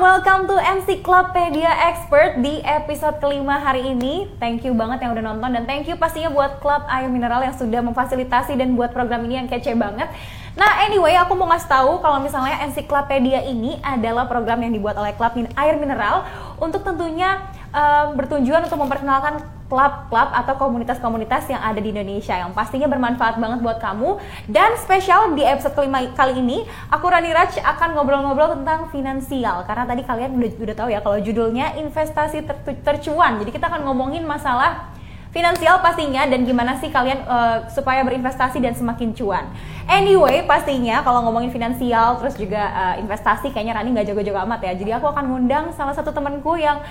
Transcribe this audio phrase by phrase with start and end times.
[0.00, 4.32] welcome to Encyclopedia Expert di episode kelima hari ini.
[4.40, 7.52] Thank you banget yang udah nonton dan thank you pastinya buat klub air mineral yang
[7.52, 10.08] sudah memfasilitasi dan buat program ini yang kece banget.
[10.56, 15.12] Nah, anyway, aku mau ngasih tahu kalau misalnya Encyclopedia ini adalah program yang dibuat oleh
[15.12, 16.24] klub air mineral
[16.56, 17.44] untuk tentunya
[17.76, 23.62] uh, bertujuan untuk memperkenalkan klub-klub atau komunitas-komunitas yang ada di Indonesia yang pastinya bermanfaat banget
[23.62, 24.18] buat kamu.
[24.50, 29.62] Dan spesial di episode kelima kali ini, aku Rani Raj akan ngobrol-ngobrol tentang finansial.
[29.64, 33.38] Karena tadi kalian udah, udah tahu ya kalau judulnya investasi ter tercuan.
[33.38, 34.90] Jadi kita akan ngomongin masalah
[35.30, 39.46] finansial pastinya dan gimana sih kalian uh, supaya berinvestasi dan semakin cuan.
[39.86, 44.72] Anyway, pastinya kalau ngomongin finansial terus juga uh, investasi kayaknya Rani nggak jago-jago amat ya.
[44.74, 46.82] Jadi aku akan ngundang salah satu temanku yang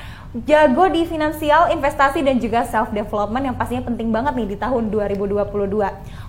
[0.47, 4.87] jago di finansial, investasi dan juga self development yang pastinya penting banget nih di tahun
[4.87, 5.35] 2022.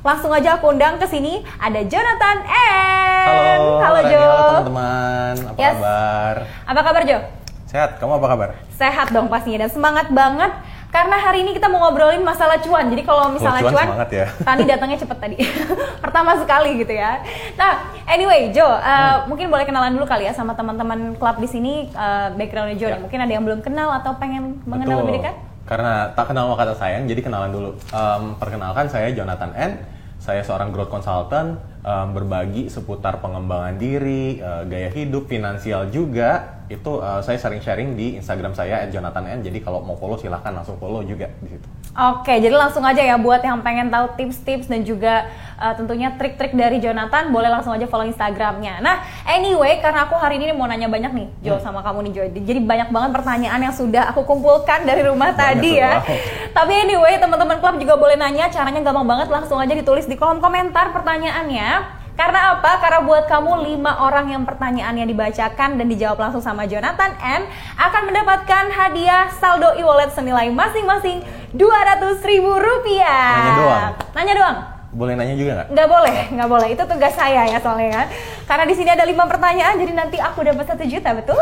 [0.03, 3.59] Langsung aja aku undang ke sini ada Jonathan N.
[3.63, 4.19] Halo, halo Jo.
[4.19, 5.75] Halo teman-teman, apa yes.
[5.79, 6.35] kabar?
[6.67, 7.19] Apa kabar Jo?
[7.71, 8.49] Sehat, kamu apa kabar?
[8.75, 10.51] Sehat dong pastinya dan semangat banget
[10.91, 12.91] karena hari ini kita mau ngobrolin masalah cuan.
[12.91, 14.27] Jadi kalau misalnya cuan, cuan ya.
[14.46, 15.37] Tani datangnya cepet tadi.
[16.05, 17.23] Pertama sekali gitu ya.
[17.55, 19.30] Nah, anyway, Jo, uh, hmm.
[19.30, 22.88] mungkin boleh kenalan dulu kali ya sama teman-teman klub di sini uh, backgroundnya Jo.
[22.91, 22.99] Ya.
[22.99, 25.35] Mungkin ada yang belum kenal atau pengen mengenal lebih dekat?
[25.71, 27.71] Karena tak kenal maka tak sayang, jadi kenalan dulu.
[27.95, 29.73] Um, perkenalkan saya Jonathan N.
[30.21, 37.01] Saya seorang growth consultant, um, berbagi seputar pengembangan diri, uh, gaya hidup, finansial juga itu
[37.01, 39.40] uh, saya sering sharing di Instagram saya @jonathan_n.
[39.43, 41.80] Jadi kalau mau follow silahkan langsung follow juga di situ.
[41.91, 45.27] Oke, jadi langsung aja ya buat yang pengen tahu tips-tips dan juga
[45.59, 48.79] uh, tentunya trik-trik dari Jonathan, boleh langsung aja follow Instagramnya.
[48.79, 51.66] Nah, anyway, karena aku hari ini mau nanya banyak nih, Jo, hmm.
[51.66, 52.23] sama kamu nih, Jo.
[52.30, 55.99] Jadi banyak banget pertanyaan yang sudah aku kumpulkan dari rumah banyak tadi ya.
[55.99, 56.15] Wow.
[56.55, 60.38] Tapi anyway, teman-teman klub juga boleh nanya, caranya gampang banget, langsung aja ditulis di kolom
[60.38, 61.99] komentar pertanyaannya.
[62.21, 62.77] Karena apa?
[62.85, 67.49] Karena buat kamu lima orang yang pertanyaannya dibacakan dan dijawab langsung sama Jonathan M
[67.81, 73.34] akan mendapatkan hadiah saldo e-wallet senilai masing-masing dua ratus ribu rupiah.
[73.34, 73.93] Nanya doang.
[74.15, 74.59] Nanya doang.
[74.91, 75.69] Boleh nanya juga nggak?
[75.71, 76.69] Nggak boleh, nggak boleh.
[76.75, 78.03] Itu tugas saya ya soalnya ya.
[78.50, 81.39] Karena di sini ada lima pertanyaan, jadi nanti aku dapat satu juta, betul?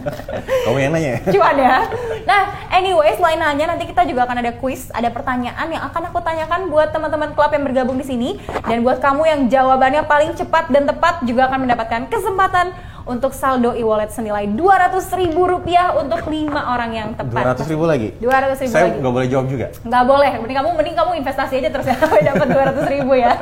[0.70, 1.18] Kamu yang nanya.
[1.26, 1.82] Cuan ya.
[2.22, 6.22] Nah, anyway, selain nanya, nanti kita juga akan ada quiz, ada pertanyaan yang akan aku
[6.22, 10.70] tanyakan buat teman-teman klub yang bergabung di sini, dan buat kamu yang jawabannya paling cepat
[10.70, 12.70] dan tepat juga akan mendapatkan kesempatan
[13.06, 17.38] untuk saldo e-wallet senilai dua ratus ribu rupiah untuk lima orang yang tepat.
[17.38, 18.10] Dua ratus ribu lagi?
[18.18, 18.98] Dua ratus ribu Saya lagi.
[18.98, 19.66] nggak boleh jawab juga?
[19.80, 23.12] Nggak boleh, mending kamu mending kamu investasi aja terus ya sampai dapat dua ratus ribu
[23.14, 23.32] ya.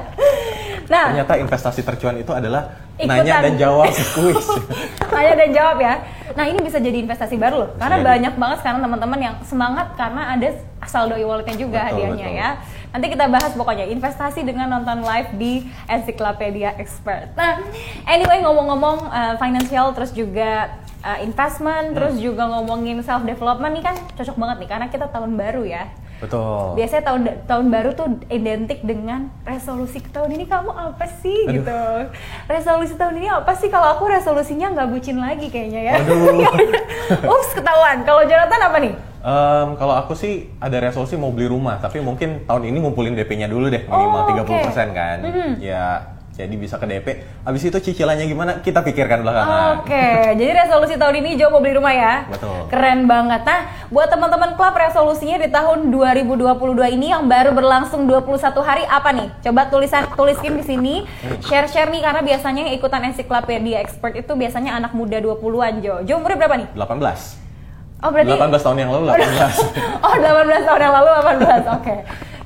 [0.84, 3.24] Nah, ternyata investasi tercuan itu adalah ikutan.
[3.24, 3.88] nanya dan jawab
[4.20, 4.46] kuis.
[5.08, 5.94] nanya dan jawab ya.
[6.36, 8.04] Nah ini bisa jadi investasi baru loh, karena jadi.
[8.04, 10.48] banyak banget sekarang teman-teman yang semangat karena ada
[10.84, 12.36] saldo e-walletnya juga betul, hadiahnya betul.
[12.36, 12.48] ya.
[12.94, 17.34] Nanti kita bahas pokoknya investasi dengan nonton live di Encyclopedia Expert.
[17.34, 17.58] Nah,
[18.06, 21.96] anyway ngomong-ngomong uh, financial terus juga uh, investment, hmm.
[21.98, 25.90] terus juga ngomongin self development nih kan cocok banget nih karena kita tahun baru ya.
[26.22, 26.78] Betul.
[26.78, 31.54] Biasanya tahun tahun baru tuh identik dengan resolusi tahun ini kamu apa sih Aduh.
[31.58, 31.80] gitu.
[32.46, 33.68] Resolusi tahun ini apa sih?
[33.68, 35.94] Kalau aku resolusinya nggak bucin lagi kayaknya ya.
[37.34, 38.06] Ups ketahuan.
[38.06, 38.94] Kalau Jonathan apa nih?
[39.24, 43.48] Um, kalau aku sih ada resolusi mau beli rumah, tapi mungkin tahun ini ngumpulin DP-nya
[43.48, 44.86] dulu deh minimal oh, 30% okay.
[44.92, 45.18] kan.
[45.24, 45.50] Mm -hmm.
[45.64, 47.22] Ya jadi bisa ke DP.
[47.46, 48.58] Habis itu cicilannya gimana?
[48.58, 49.78] Kita pikirkan belakangan.
[49.78, 50.34] Oke, okay.
[50.34, 52.26] jadi resolusi tahun ini Jo mau beli rumah ya.
[52.26, 52.66] Betul.
[52.74, 53.46] Keren banget.
[53.46, 59.14] Nah, buat teman-teman klub resolusinya di tahun 2022 ini yang baru berlangsung 21 hari apa
[59.14, 59.28] nih?
[59.46, 60.94] Coba tulisan tuliskin di sini.
[61.46, 66.02] Share-share nih karena biasanya yang ikutan ensiklopedia expert itu biasanya anak muda 20-an Jo.
[66.02, 66.68] Jo umurnya berapa nih?
[66.74, 67.44] 18.
[68.04, 70.02] Oh berarti 18 tahun yang lalu 18.
[70.04, 71.22] oh 18 tahun yang lalu 18.
[71.22, 71.54] Oke.
[71.78, 71.98] Okay.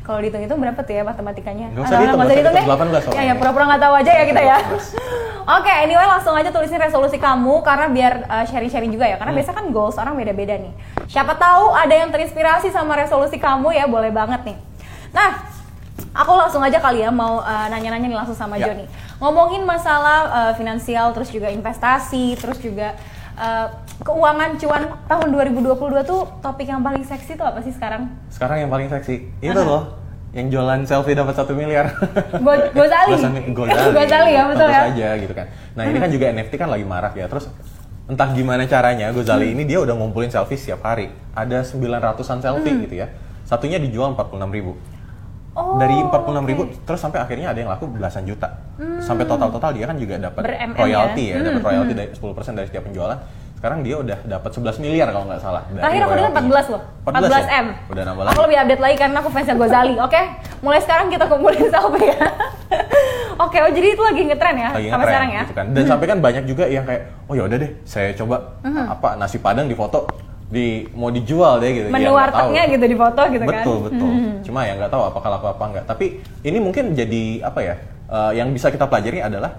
[0.08, 1.68] Kalau dihitung itu berapa tuh ya matematikanya?
[1.76, 2.64] Gak usah dihitung, gak usah dihitung deh.
[2.64, 4.56] 18 Ya, ya pura-pura nggak tahu aja ya kita ya.
[4.56, 9.20] Oke, okay, anyway langsung aja tulisin resolusi kamu karena biar uh, sharing-sharing juga ya.
[9.20, 9.40] Karena hmm.
[9.44, 10.72] biasa kan goals orang beda-beda nih.
[11.12, 14.56] Siapa tahu ada yang terinspirasi sama resolusi kamu ya, boleh banget nih.
[15.12, 15.44] Nah,
[16.16, 18.72] aku langsung aja kali ya mau uh, nanya-nanya nih langsung sama ya.
[18.72, 18.88] Joni.
[19.20, 22.96] Ngomongin masalah uh, finansial, terus juga investasi, terus juga
[23.38, 23.66] uh,
[24.02, 28.10] keuangan cuan tahun 2022 tuh topik yang paling seksi tuh apa sih sekarang?
[28.28, 29.98] Sekarang yang paling seksi itu loh
[30.36, 31.88] yang jualan selfie dapat satu miliar.
[32.76, 33.16] Gozali.
[33.56, 33.90] Gozali.
[33.96, 34.80] Gozali ya betul ya.
[34.92, 35.46] aja gitu kan.
[35.72, 37.26] Nah ini kan juga NFT kan lagi marak ya.
[37.30, 37.48] Terus
[38.08, 39.54] entah gimana caranya Gozali hmm.
[39.56, 41.08] ini dia udah ngumpulin selfie setiap hari.
[41.32, 42.82] Ada 900-an selfie hmm.
[42.84, 43.08] gitu ya.
[43.48, 44.76] Satunya dijual 46 ribu.
[45.58, 46.78] Oh, dari 46 ribu okay.
[46.86, 48.52] terus sampai akhirnya ada yang laku belasan juta.
[48.76, 49.00] Hmm.
[49.00, 50.44] Sampai total-total dia kan juga dapat
[50.76, 51.46] royalti ya, ya hmm.
[51.50, 52.00] dapat royalti hmm.
[52.04, 53.18] dari 10% dari setiap penjualan
[53.58, 55.66] sekarang dia udah dapat 11 miliar kalau nggak salah.
[55.66, 56.82] Terakhir aku dengar 14 loh.
[57.02, 57.58] 14, 14 ya?
[57.58, 57.66] M.
[57.90, 58.34] Udah nambah lagi.
[58.38, 59.94] Aku lebih update lagi karena aku fansnya Gozali.
[59.98, 60.24] Oke, okay?
[60.62, 62.18] mulai sekarang kita kumpulin selfie ya.
[63.38, 65.42] Oke, oh jadi itu lagi ngetren ya lagi sampai ngetren, sekarang ya?
[65.42, 65.66] gitu kan.
[65.74, 68.84] Dan sampai kan banyak juga yang kayak, oh ya udah deh, saya coba Mhm.
[68.94, 70.06] apa nasi padang di foto
[70.48, 71.86] di mau dijual deh gitu.
[71.90, 73.50] Menu Ya, nggak wartegnya gitu di foto gitu kan?
[73.58, 74.10] betul betul.
[74.42, 75.84] Cuma ya nggak tahu apakah laku apa enggak.
[75.86, 76.06] Tapi
[76.46, 77.74] ini mungkin jadi apa ya?
[78.08, 79.50] eh, yang bisa kita pelajari adalah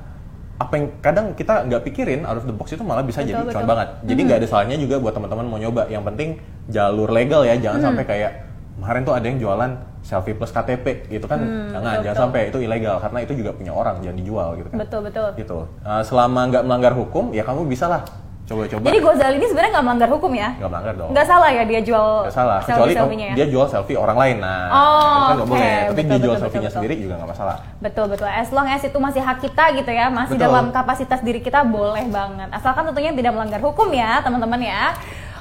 [0.60, 3.42] apa yang kadang kita nggak pikirin out of the box itu malah bisa Betul, jadi
[3.48, 3.56] betul.
[3.56, 3.88] cuan banget.
[4.04, 5.88] Jadi nggak ada salahnya juga buat teman-teman mau nyoba.
[5.88, 6.30] Yang penting
[6.68, 8.32] jalur legal ya, jangan sampai kayak
[8.76, 9.72] kemarin tuh ada yang jualan
[10.04, 12.24] selfie plus KTP gitu kan, jangan betul, jangan betul.
[12.24, 14.78] sampai itu ilegal karena itu juga punya orang jangan dijual gitu kan.
[14.84, 15.30] Betul betul.
[15.36, 15.60] Gitu.
[15.84, 18.04] Eh, selama nggak melanggar hukum ya kamu bisa lah
[18.50, 18.84] coba-coba.
[18.84, 20.50] Jadi Gozali ini sebenarnya nggak melanggar hukum ya?
[20.58, 21.10] nggak melanggar dong.
[21.14, 23.34] Nggak salah ya dia jual Nggak salah, kecuali ya?
[23.38, 24.36] dia jual selfie orang lain.
[24.40, 25.46] Nah, Oh, itu kan nggak oke.
[25.48, 25.70] boleh.
[25.70, 27.56] Tapi Betul, dia jual betul, selfie-nya betul, sendiri juga nggak masalah.
[27.78, 28.28] Betul betul.
[28.28, 30.46] As long as itu masih hak kita gitu ya, masih Betul.
[30.46, 32.50] dalam kapasitas diri kita boleh banget.
[32.50, 34.98] Asalkan tentunya tidak melanggar hukum ya, teman-teman ya.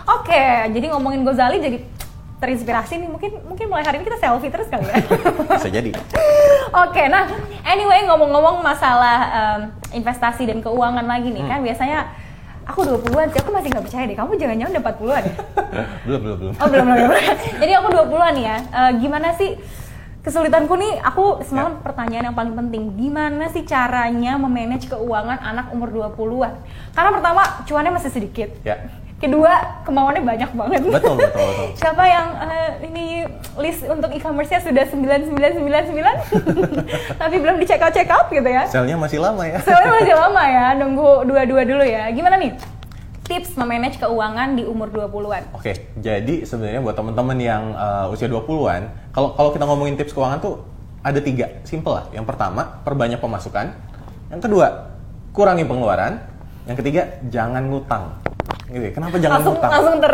[0.07, 1.79] Oke, jadi ngomongin Gozali jadi
[2.39, 3.09] terinspirasi nih.
[3.09, 4.95] Mungkin mungkin mulai hari ini kita selfie terus kali ya.
[5.57, 5.91] Bisa jadi.
[6.71, 7.25] Oke, nah
[7.63, 9.61] anyway ngomong-ngomong masalah em,
[9.95, 11.51] investasi dan keuangan lagi nih Hmm.
[11.51, 11.99] kan biasanya
[12.69, 14.17] aku 20-an sih, aku masih nggak percaya deh.
[14.17, 15.35] Kamu jangan-jangan udah 40-an ya?
[16.07, 16.55] belum, belum, belum.
[16.55, 16.99] Oh belum belum.
[17.09, 17.13] belum.
[17.59, 18.57] Jadi aku 20-an nih ya.
[18.61, 19.51] Eh, gimana sih
[20.21, 21.01] kesulitanku nih?
[21.01, 21.83] Aku semalam Ya.
[21.83, 22.83] pertanyaan yang paling penting.
[22.95, 26.53] Gimana sih caranya memanage keuangan anak umur 20-an?
[26.93, 28.53] Karena pertama cuannya masih sedikit.
[28.61, 28.77] Ya.
[29.19, 30.81] Kedua kemauannya banyak banget.
[30.87, 31.69] Betul, betul, betul.
[31.83, 33.07] Siapa yang eh, ini
[33.59, 35.99] list untuk e-commerce-nya sudah 9999
[37.23, 38.71] tapi belum di check out check out gitu ya?
[38.71, 39.59] Selnya masih lama ya.
[39.67, 42.07] Soalnya masih lama ya, nunggu dua-dua dulu ya.
[42.15, 42.55] Gimana nih?
[43.27, 45.51] Tips memanage keuangan di umur 20-an.
[45.53, 50.41] Oke, jadi sebenarnya buat teman-teman yang uh, usia 20-an, kalau kalau kita ngomongin tips keuangan
[50.41, 50.65] tuh
[51.03, 52.07] ada tiga, simple lah.
[52.15, 53.75] Yang pertama, perbanyak pemasukan.
[54.31, 54.95] Yang kedua,
[55.35, 56.23] kurangi pengeluaran.
[56.71, 58.28] Yang ketiga, jangan ngutang.
[58.69, 58.93] Gitu ya.
[58.93, 59.71] Kenapa jangan langsung ngutang?
[59.73, 60.13] langsung ter,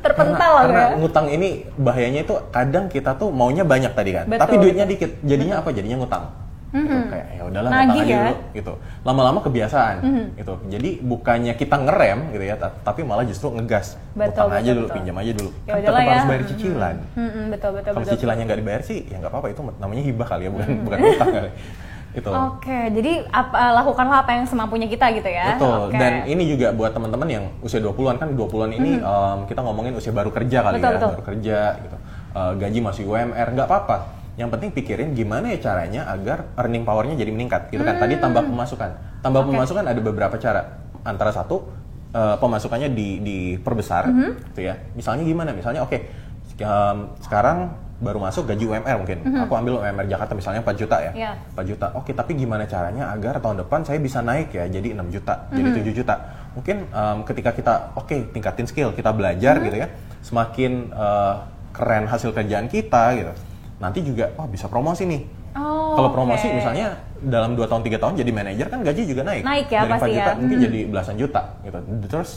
[0.00, 0.96] terpental karena, karena ya.
[0.98, 4.94] ngutang ini bahayanya itu kadang kita tuh maunya banyak tadi kan, Betul, tapi duitnya betul.
[4.96, 5.10] dikit.
[5.22, 5.68] Jadinya apa?
[5.70, 6.24] Jadinya ngutang.
[6.72, 6.88] Gitu.
[6.88, 8.16] Kayak ya udahlah ngutang aja ya.
[8.16, 8.72] dulu gitu.
[9.04, 9.94] Lama-lama kebiasaan
[10.34, 10.54] gitu.
[10.72, 14.00] Jadi bukannya kita ngerem gitu ya, ta- tapi malah justru ngegas.
[14.16, 14.96] Betul, Ngutang aja betul, dulu, betul.
[14.96, 15.50] pinjam aja dulu.
[15.52, 16.12] Ya kan udahlah tetap ya.
[16.16, 16.96] harus bayar cicilan.
[17.12, 18.12] Mm-mm, betul betul Kalau betul.
[18.16, 21.28] cicilannya nggak dibayar sih, ya nggak apa-apa itu namanya hibah kali ya, bukan bukan utang
[21.30, 21.50] kali.
[22.12, 22.28] Itu.
[22.28, 25.56] Oke, jadi apa, lakukanlah apa yang semampunya kita gitu ya.
[25.56, 25.88] Betul.
[25.88, 25.96] Oke.
[25.96, 30.12] Dan ini juga buat teman-teman yang usia 20-an kan 20-an ini em, kita ngomongin usia
[30.12, 30.76] baru kerja kali.
[30.76, 31.10] Betul, ya, betul.
[31.16, 31.96] baru kerja gitu.
[32.32, 33.96] Eh, gaji masih UMR, nggak apa-apa.
[34.32, 37.96] Yang penting pikirin gimana ya caranya agar earning powernya jadi meningkat gitu kan.
[37.96, 38.90] Tadi tambah pemasukan.
[39.20, 39.48] Tambah Hmm.
[39.48, 39.56] Oke.
[39.56, 40.60] pemasukan ada beberapa cara.
[41.02, 41.80] Antara satu
[42.12, 44.52] eh, pemasukannya di diperbesar Mhm.
[44.52, 44.76] gitu ya.
[44.92, 45.56] Misalnya gimana?
[45.56, 45.96] Misalnya oke,
[46.54, 47.72] em, sekarang
[48.02, 49.18] baru masuk gaji UMR mungkin.
[49.38, 51.12] Aku ambil UMR Jakarta misalnya 4 juta ya.
[51.14, 51.20] Mhm.
[51.22, 51.32] Iya.
[51.54, 51.86] 4 juta.
[51.94, 55.68] Oke, tapi gimana caranya agar tahun depan saya bisa naik ya jadi 6 juta, jadi
[55.70, 55.76] Mhm.
[55.78, 56.14] 7 juta.
[56.52, 59.64] Mungkin em, ketika kita oke tingkatin skill, kita belajar Mhm.
[59.64, 59.88] gitu ya.
[60.20, 61.34] Semakin eh,
[61.72, 63.32] keren hasil kerjaan kita gitu.
[63.78, 65.22] Nanti juga oh bisa promosi nih.
[65.52, 66.58] Oh, Kalau promosi oke.
[66.58, 69.42] misalnya dalam 2 tahun 3 tahun jadi manajer kan gaji juga naik.
[69.44, 70.34] Naik ya, Dari 4 pasti juta ya.
[70.34, 70.64] mungkin Mhm.
[70.66, 71.78] jadi belasan juta gitu.
[72.08, 72.30] Terus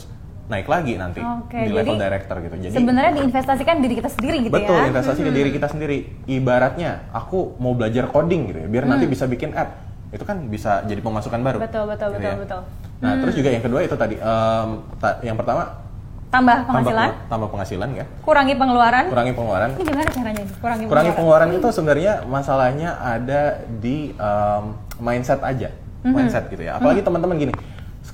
[0.46, 2.54] naik lagi nanti Oke, di level jadi director gitu.
[2.60, 4.86] Jadi Sebenarnya diinvestasikan diri kita sendiri gitu Betul, ya.
[4.88, 5.98] investasi ke diri kita sendiri.
[6.24, 9.82] Ibaratnya aku mau belajar coding gitu ya, biar nanti bisa bikin app.
[10.08, 11.58] Itu kan bisa jadi pemasukan baru.
[11.58, 11.66] Hmm.
[11.66, 12.38] Betul, betul, gitu betul, ya.
[12.38, 12.60] betul.
[12.96, 15.82] Nah, terus juga yang kedua itu tadi em, ta- yang pertama
[16.26, 18.04] Tambah tambah penghasilan, peng- tambah penghasilan ya.
[18.20, 19.04] kurangi pengeluaran.
[19.08, 19.68] Kurangi pengeluaran.
[19.72, 20.42] Ini gimana caranya?
[20.42, 21.14] Kurangi, Kurangi pengeluaran.
[21.14, 24.64] pengeluaran itu sebenarnya masalahnya ada di em,
[24.98, 25.70] mindset aja.
[26.02, 26.12] Mhm.
[26.12, 26.78] Mindset gitu ya.
[26.78, 27.54] Apalagi teman-teman gini.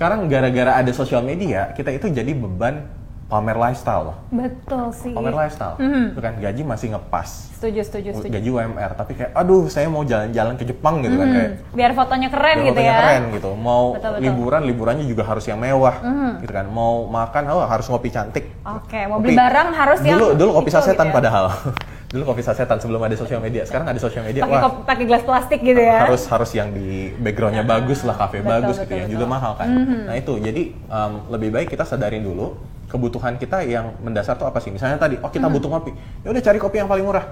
[0.02, 2.90] Sekarang gara-gara ada sosial media, kita itu jadi beban
[3.30, 4.16] pamer lifestyle loh.
[4.28, 5.14] Betul sih.
[5.14, 5.78] Pamer lifestyle.
[5.78, 6.04] Mhm.
[6.10, 7.54] Itu kan gaji masih ngepas.
[7.54, 8.34] Setuju, setuju, setuju.
[8.34, 11.90] gaji UMR tapi kayak aduh saya mau jalan-jalan ke Jepang gitu kan Hmm, kayak Biar
[11.94, 12.98] fotonya keren biar gitu fotonya ya.
[12.98, 14.24] keren gitu mau Betul, betul.
[14.26, 16.30] liburan liburannya juga harus yang mewah Mhm.
[16.42, 20.34] gitu kan mau makan oh harus ngopi cantik Oke, mau beli barang harus yang dulu
[20.34, 21.16] dulu kopi itu sasetan gitu ya.
[21.16, 21.44] padahal
[22.12, 25.60] dulu kopi sasetan sebelum ada sosial media sekarang ada sosial media Pakai pakai gelas plastik
[25.60, 26.04] gitu ya.
[26.04, 29.16] harus harus yang di backgroundnya bagus lah kafe bagus betul, gitu yang betul.
[29.16, 29.98] juga mahal kan Mhm.
[30.04, 32.52] nah itu jadi em, lebih baik kita sadarin dulu
[32.86, 35.32] kebutuhan kita yang mendasar tuh apa sih misalnya tadi oh Mhm.
[35.32, 35.90] kita butuh kopi
[36.20, 37.26] ya udah cari kopi yang paling murah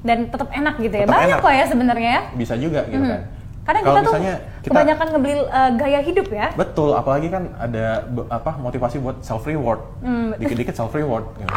[0.00, 1.04] Dan tetap enak gitu ya.
[1.04, 1.44] Tetap Banyak enak.
[1.44, 2.22] kok ya sebenarnya ya.
[2.32, 3.10] bisa juga gitu Mhm.
[3.10, 3.22] kan
[3.60, 6.46] Kadang Kalau kita tuh kita- kebanyakan ngebeli uh, gaya hidup ya.
[6.56, 7.84] Betul, apalagi kan ada
[8.28, 9.84] apa motivasi buat self reward.
[10.00, 10.32] Hmm.
[10.34, 11.28] Dikit-dikit self reward.
[11.36, 11.44] gitu.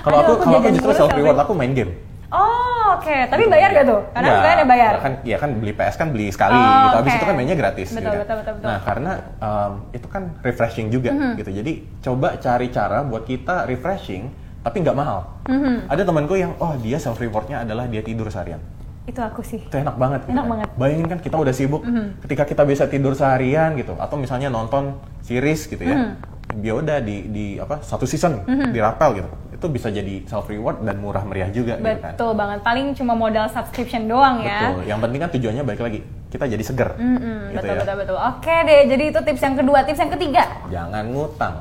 [0.00, 1.36] Kalau aku aku kalau aku justru self reward.
[1.36, 1.92] aku main game.
[2.32, 3.12] Oh, oke.
[3.28, 4.00] Tapi bayar gak tuh?
[4.08, 4.92] Karena Nggak, sebenarnya bayar.
[4.92, 6.96] ya kan ya kan beli PS kan beli sekali Oh, gitu.
[6.96, 7.18] Habis oke.
[7.18, 8.18] itu kan mainnya gratis Betul, gitu kan.
[8.18, 8.66] betul, betul, betul.
[8.66, 11.30] Nah, karena um, itu kan refreshing juga Mhm.
[11.36, 11.50] gitu.
[11.52, 15.28] Jadi coba cari cara buat kita refreshing tapi nggak mahal.
[15.44, 15.74] Mhm.
[15.86, 18.62] Ada temanku yang oh dia self rewardnya adalah dia tidur seharian.
[19.02, 19.58] Itu aku sih.
[19.60, 20.50] itu enak banget gitu Enak kan.
[20.52, 20.68] banget.
[20.74, 22.22] bayangin kan kita udah sibuk Mhm.
[22.22, 26.12] ketika kita bisa tidur seharian gitu atau misalnya nonton series gitu ya Mhm.
[26.54, 29.28] dia udah di di apa satu season dirapel gitu
[29.62, 32.58] itu bisa jadi self reward dan murah meriah juga gitu kan Betul banget.
[32.66, 34.74] Paling cuma modal subscription doang ya.
[34.74, 36.00] betul yang penting kan tujuannya baik lagi
[36.34, 36.90] kita jadi seger.
[36.98, 37.78] Mm -mm, gitu betul ya.
[37.78, 38.16] betul betul.
[38.18, 39.78] Oke deh, jadi itu tips yang kedua.
[39.86, 41.54] Tips yang ketiga, Jangan ngutang.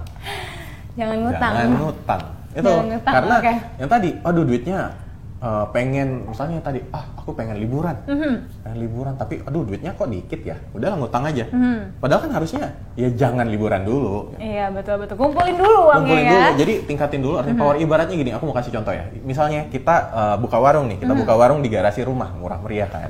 [0.97, 1.51] jangan ngutang.
[1.53, 2.21] Jangan ngutang.
[2.51, 3.53] Itu Jangan ngutang, karena oke.
[3.77, 4.79] yang tadi, aduh duitnya
[5.41, 8.33] eh, pengen misalnya tadi, ah aku pengen liburan, Mhm.
[8.61, 11.49] pengen liburan tapi aduh duitnya kok dikit ya, udah ngutang aja.
[11.49, 11.97] Mhm.
[11.97, 14.37] Padahal kan harusnya ya jangan liburan dulu.
[14.37, 15.17] Iya betul betul.
[15.17, 16.31] Kumpulin dulu uangnya Kumpulin ya.
[16.31, 19.03] dulu, jadi tingkatin dulu artinya power ibaratnya gini, aku mau kasih contoh ya.
[19.21, 23.09] Misalnya kita eh, buka warung nih, kita buka warung di garasi rumah, murah meriah kan.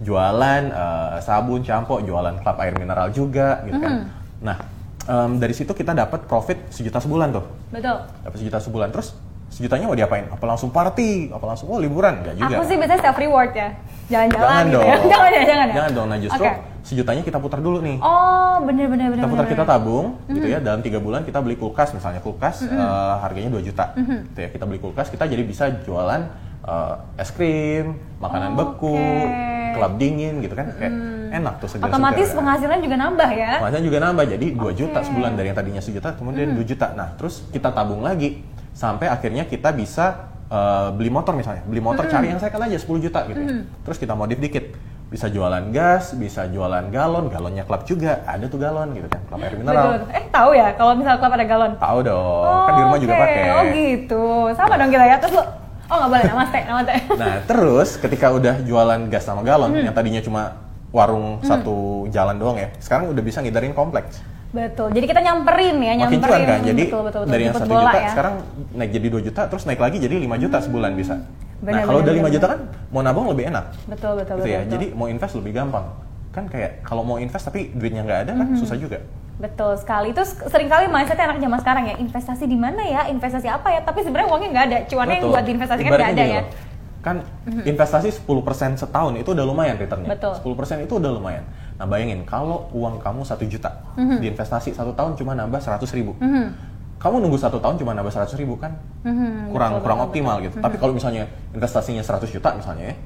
[0.00, 4.08] Jualan eh, sabun, campo, jualan klub air mineral juga gitu kan.
[4.40, 4.56] Nah,
[5.02, 7.44] em, dari situ kita dapat profit sejuta sebulan tuh.
[7.68, 7.96] Betul.
[8.24, 9.12] Dapat sejuta sebulan terus
[9.50, 10.24] sejutanya mau diapain?
[10.30, 11.34] Apa langsung party?
[11.34, 12.22] Apa langsung oh liburan?
[12.22, 12.54] Enggak juga.
[12.56, 13.68] Aku sih biasanya self reward ya.
[14.10, 14.86] Jalan-jalan jangan gitu dong.
[14.86, 14.96] ya.
[15.12, 15.74] Jangan ya, jangan ya.
[15.74, 16.06] Jangan dong.
[16.10, 16.52] Nah, justru Oke.
[16.82, 17.96] sejutanya kita putar dulu nih.
[18.02, 19.22] Oh, bener bener bener.
[19.22, 19.74] kita putar bener, kita bener.
[19.78, 23.94] tabung gitu ya dalam tiga bulan kita beli kulkas misalnya kulkas eh, harganya 2 juta
[23.96, 26.20] gitu ya kita beli kulkas kita jadi bisa jualan
[26.66, 29.72] eh, es krim makanan beku Oke.
[29.76, 30.92] kelap dingin gitu kan kayak
[31.30, 33.52] enak tuh segar Otomatis penghasilan juga nambah ya.
[33.62, 35.06] Penghasilan juga nambah jadi 2 juta Oke.
[35.06, 38.42] sebulan dari yang tadinya sejuta kemudian 2 juta nah terus kita tabung lagi
[38.72, 43.04] sampai akhirnya kita bisa eh, beli motor misalnya beli motor cari yang second aja 10
[43.04, 43.48] juta gitu ya.
[43.82, 44.64] terus kita modif dikit
[45.10, 49.42] bisa jualan gas, bisa jualan galon, galonnya klub juga, ada tuh galon gitu kan, klub
[49.42, 49.98] air mineral.
[49.98, 50.14] Betul.
[50.14, 51.72] Eh tahu ya kalau misal klub ada galon.
[51.82, 53.22] Tahu dong, kan di rumah juga oke.
[53.26, 53.42] pakai.
[53.50, 54.22] Oh gitu.
[54.54, 55.16] Sama dong kita ya.
[55.18, 55.42] Terus lu
[55.90, 56.98] Oh nggak boleh nama teh, nama teh.
[57.26, 59.82] Nah, terus ketika udah jualan gas sama galon, Hmm.
[59.82, 60.42] yang tadinya cuma
[60.94, 64.22] warung satu jalan doang ya, sekarang udah bisa ngidarin kompleks.
[64.50, 64.88] Betul.
[64.90, 66.26] Jadi kita nyamperin ya, Makin nyamperin.
[66.26, 67.30] cuan kan, jadi betul, betul, betul.
[67.30, 68.10] dari yang satu juta, ya.
[68.10, 68.34] sekarang
[68.74, 71.14] naik jadi 2 juta, terus naik lagi jadi 5 juta sebulan bisa.
[71.60, 73.64] Benar, nah, kalau udah 5 benar, juta kan, mau nabung lebih enak.
[73.86, 74.50] Betul, betul, gitu betul.
[74.50, 74.72] ya, betul.
[74.74, 75.86] jadi mau invest lebih gampang.
[76.30, 78.58] Kan kayak kalau mau invest tapi duitnya nggak ada kan Hmm.
[78.58, 78.98] susah juga.
[79.38, 80.12] Betul sekali.
[80.12, 83.80] Itu sering kali mindsetnya anak zaman sekarang ya, investasi di mana ya, investasi apa ya,
[83.80, 86.42] tapi sebenarnya uangnya nggak ada, cuannya yang buat diinvestasikan nggak ada ya.
[86.42, 86.46] loh,
[87.00, 87.16] Kan
[87.64, 90.10] investasi 10% setahun itu udah lumayan returnnya.
[90.12, 90.36] Betul.
[90.36, 91.44] 10% itu udah lumayan.
[91.80, 94.20] Nah bayangin kalau uang kamu satu juta Mhm.
[94.20, 96.12] diinvestasi satu tahun cuma nambah 100 ribu.
[97.00, 100.04] Kamu nunggu satu tahun cuma nambah 100 ribu kan Mhm, kurang betul, kurang betul, Mhm.
[100.12, 100.56] optimal gitu.
[100.60, 101.24] Tapi kalau misalnya
[101.56, 102.96] investasinya 100 juta misalnya ya,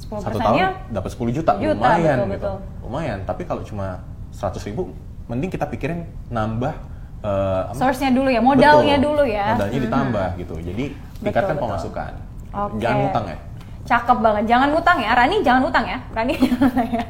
[0.00, 0.56] 10 satu tahun
[0.88, 2.48] dapat 10 juta, juta, lumayan betul, gitu.
[2.48, 2.56] betul.
[2.88, 3.18] Lumayan.
[3.28, 4.00] Tapi kalau cuma
[4.32, 4.88] 100 ribu,
[5.28, 6.72] mending kita pikirin nambah
[7.20, 7.76] apa?
[7.76, 9.04] Source-nya dulu ya, modalnya Betul.
[9.12, 9.46] dulu ya.
[9.52, 10.54] Modalnya ditambah gitu.
[10.64, 10.84] Jadi
[11.20, 11.64] tingkatkan betul.
[11.68, 12.12] pemasukan.
[12.54, 12.80] Oke.
[12.80, 13.36] Jangan ngutang ya.
[13.84, 17.04] Cakep banget, jangan ngutang ya, Rani jangan ngutang ya, Rani jangan ya.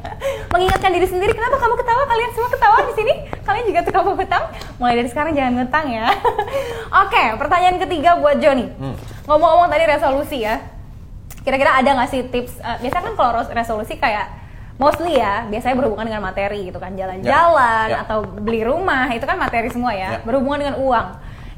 [0.49, 2.03] Mengingatkan diri sendiri, kenapa kamu ketawa?
[2.03, 3.13] Kalian semua ketawa di sini?
[3.41, 4.43] Kalian juga suka ngutang?
[4.75, 6.11] Mulai dari sekarang jangan ngutang ya.
[7.03, 8.67] Oke, pertanyaan ketiga buat Joni.
[8.75, 8.91] Hmm.
[9.23, 10.59] Ngomong-ngomong tadi resolusi ya,
[11.41, 12.59] kira-kira ada nggak sih tips?
[12.59, 14.27] eh, biasanya kan kalau res- resolusi kayak
[14.75, 18.03] mostly ya, biasanya berhubungan dengan materi gitu kan, jalan-jalan Ya, ya.
[18.03, 20.27] atau beli rumah itu kan materi semua ya, Ya.
[20.27, 21.07] berhubungan dengan uang.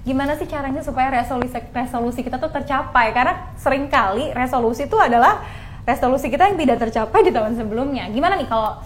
[0.07, 3.11] Gimana sih caranya supaya resolusi resolusi kita tuh tercapai?
[3.11, 5.43] Karena sering kali resolusi itu adalah
[5.83, 8.07] resolusi kita yang tidak tercapai di tahun sebelumnya.
[8.07, 8.79] Gimana nih kalau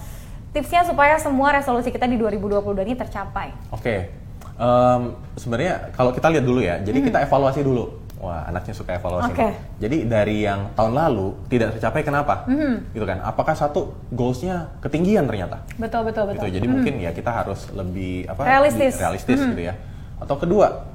[0.50, 3.54] tipsnya supaya semua resolusi kita di 2022 ini tercapai?
[3.70, 4.10] Oke.
[4.58, 5.02] Em,
[5.38, 8.02] sebenarnya kalau kita lihat dulu ya, jadi kita evaluasi dulu.
[8.22, 9.34] Wah, anaknya suka evaluasi.
[9.34, 9.38] Hmm.
[9.38, 9.54] Nih.
[9.82, 12.46] Jadi dari yang tahun lalu tidak tercapai kenapa?
[12.46, 12.86] Hmm.
[12.94, 13.22] Gitu kan?
[13.26, 15.66] Apakah satu goalsnya ketinggian ternyata?
[15.78, 16.50] Betul betul betul.
[16.50, 16.62] Gitu.
[16.62, 18.42] Jadi mungkin ya kita harus lebih apa?
[18.46, 18.98] Realistis.
[18.98, 19.54] realistis Hmm.
[19.54, 19.74] gitu ya.
[20.22, 20.91] Atau kedua,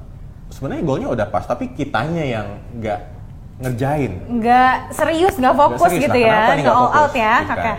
[0.49, 2.99] sebenarnya goalnya udah pas, tapi kitanya yang nggak
[3.57, 4.13] ngerjain.
[4.29, 6.03] Nggak serius, nggak fokus serius.
[6.07, 7.35] gitu Nah, ya, kenapa nih nggak all out ya.
[7.43, 7.73] Oke.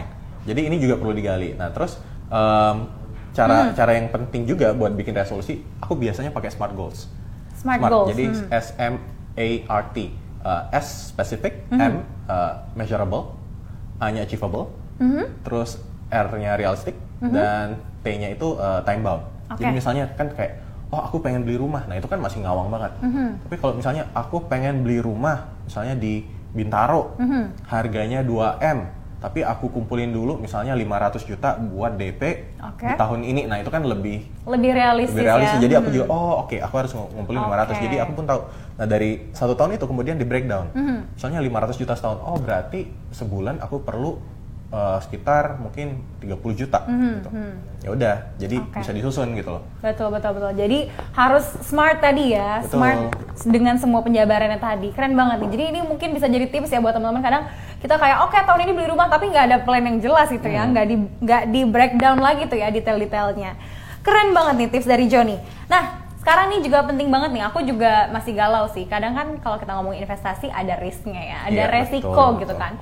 [0.49, 1.49] Jadi ini juga perlu digali.
[1.55, 2.77] Nah terus em,
[3.33, 3.75] cara Hmm.
[3.77, 7.07] cara yang penting juga buat bikin resolusi, aku biasanya pakai smart goals.
[7.55, 8.49] Smart goals, Jadi hmm.
[8.51, 8.95] S M
[9.39, 9.97] A R T.
[10.39, 11.79] Uh, S specific, Hmm.
[11.83, 11.95] M
[12.31, 13.35] uh, measurable,
[13.99, 14.71] A-nya achievable,
[15.03, 15.27] Hmm.
[15.43, 19.23] terus R-nya realistic, dan T-nya itu uh, time bound.
[19.51, 19.61] Oke.
[19.61, 22.93] Jadi misalnya kan kayak, oh aku pengen beli rumah, nah itu kan masih ngawang banget.
[23.01, 23.45] Mhm.
[23.45, 27.69] Tapi kalau misalnya aku pengen beli rumah, misalnya di Bintaro, Mhm.
[27.69, 32.87] harganya 2M, tapi aku kumpulin dulu misalnya 500 juta buat DP Oke.
[32.87, 35.59] di tahun ini, nah itu kan lebih Lebih realistis, lebih realistis.
[35.59, 35.65] ya.
[35.69, 35.97] Jadi aku Hmm.
[35.99, 37.77] juga, oh oke, aku harus ngumpulin 500.
[37.77, 37.85] Oke.
[37.85, 38.41] Jadi aku pun tahu.
[38.79, 40.71] Nah dari satu tahun itu kemudian di breakdown.
[40.73, 41.19] Mhm.
[41.19, 42.23] Misalnya 500 juta setahun.
[42.25, 44.17] Oh berarti sebulan aku perlu
[44.69, 46.85] eh, sekitar mungkin 30 juta.
[46.85, 47.29] Gitu.
[47.79, 48.79] Ya udah, jadi Hmm, Oke.
[48.79, 49.63] bisa disusun gitu loh.
[49.81, 50.53] Betul betul betul.
[50.53, 50.79] Jadi
[51.15, 52.77] harus smart tadi ya, Betul.
[52.77, 53.01] smart
[53.43, 54.93] dengan semua penjabarannya tadi.
[54.93, 55.51] Keren banget nih.
[55.57, 57.23] Jadi ini mungkin bisa jadi tips ya buat teman-teman.
[57.23, 57.43] Kadang
[57.79, 60.67] kita kayak oke tahun ini beli rumah tapi nggak ada plan yang jelas gitu ya,
[60.67, 63.55] nggak di nggak di breakdown lagi tuh ya detail-detailnya.
[64.03, 65.39] Keren banget nih tips dari Joni.
[65.67, 65.85] Nah
[66.19, 67.43] sekarang nih juga penting banget nih.
[67.47, 68.85] Aku juga masih galau sih.
[68.85, 72.61] Kadang kan kalau kita ngomong investasi ada risknya ya, ada Iya, resiko betul, gitu betul.
[72.61, 72.73] kan.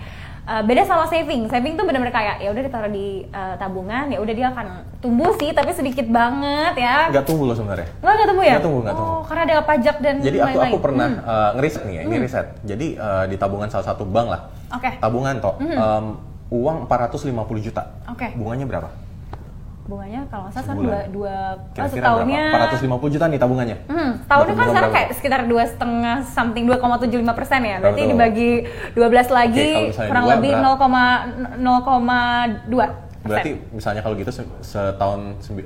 [0.47, 1.51] Uh, beda sama saving.
[1.51, 5.35] Saving tuh bener-bener kayak ya udah ditaruh di uh, tabungan, ya udah dia akan tumbuh
[5.35, 7.11] sih, tapi sedikit banget ya.
[7.11, 7.91] Nggak tumbuh loh sebenarnya.
[7.99, 8.51] Nggak, nggak tumbuh ya?
[8.55, 9.21] Nggak tumbuh, nggak oh, tumbuh.
[9.27, 10.71] karena ada pajak dan Jadi aku lain-lain.
[10.71, 11.27] aku pernah Hmm.
[11.27, 12.47] eh, ngeriset nih ya, ini riset.
[12.63, 14.41] Jadi eh, di tabungan salah satu bank lah.
[14.71, 14.91] Oke.
[14.97, 15.55] Tabungan toh.
[15.59, 16.05] em,
[16.47, 17.83] uang 450 juta.
[18.07, 18.31] Oke.
[18.39, 18.87] Bunganya berapa?
[19.87, 22.75] Bunganya kalau nggak salah dua, dua oh, Kira-kira setahunnya berapa?
[22.75, 23.77] 450 juta nih tabungannya.
[23.87, 27.77] Hmm, tahunnya kan sekarang kayak sekitar dua setengah something 2,75 persen ya.
[27.79, 28.13] Berarti Betul.
[28.13, 28.51] dibagi
[28.93, 30.65] 12 lagi kalau misalnya kurang dua, lebih berat-
[31.57, 35.21] 0,02 Berarti misalnya kalau gitu se- setahun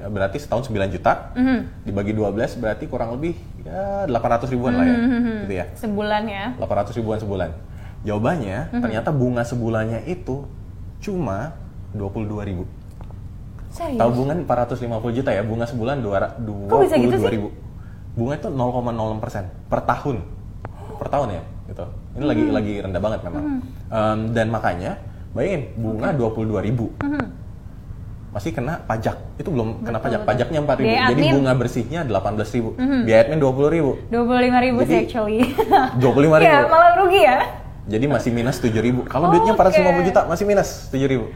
[0.09, 1.85] berarti setahun 9 juta Mhm.
[1.85, 4.97] dibagi 12 berarti kurang lebih ya 800 ribuan lah ya.
[4.97, 5.37] Mhm.
[5.45, 5.65] Gitu ya.
[5.77, 6.45] sebulan ya.
[6.57, 7.53] 800 ribuan sebulan.
[8.01, 8.81] Jawabannya Mhm.
[8.81, 10.49] ternyata bunga sebulannya itu
[11.01, 11.53] cuma
[11.93, 12.65] 22 ribu.
[13.71, 13.97] Serius?
[13.97, 14.83] Tabungan 450
[15.15, 17.31] juta ya, bunga sebulan 2 Kok bisa gitu sih?
[17.31, 17.49] ribu.
[18.13, 20.17] Bunga itu 0,06 persen per tahun,
[20.99, 21.85] per tahun ya, gitu.
[22.13, 22.53] Ini lagi Hmm.
[22.53, 23.43] lagi rendah banget memang.
[23.87, 24.99] Em, dan makanya,
[25.31, 26.91] bayangin bunga 22 ribu,
[28.31, 29.15] masih kena pajak.
[29.37, 30.29] Itu belum kena Betul, pajak, betul.
[30.29, 30.87] pajaknya 4 ribu.
[30.89, 31.27] Biaya Jadi admin.
[31.27, 31.39] Hmm.
[31.39, 32.71] bunga bersihnya 18 ribu,
[33.07, 35.39] biaya admin 20 ribu, 25 ribu sih actually.
[36.03, 36.47] 25 ribu.
[36.49, 37.37] ya, malah rugi ya.
[37.87, 39.03] Jadi masih minus 7 ribu.
[39.05, 39.63] Kalau Oh, duitnya oke.
[39.63, 41.27] 450 juta masih minus 7 ribu.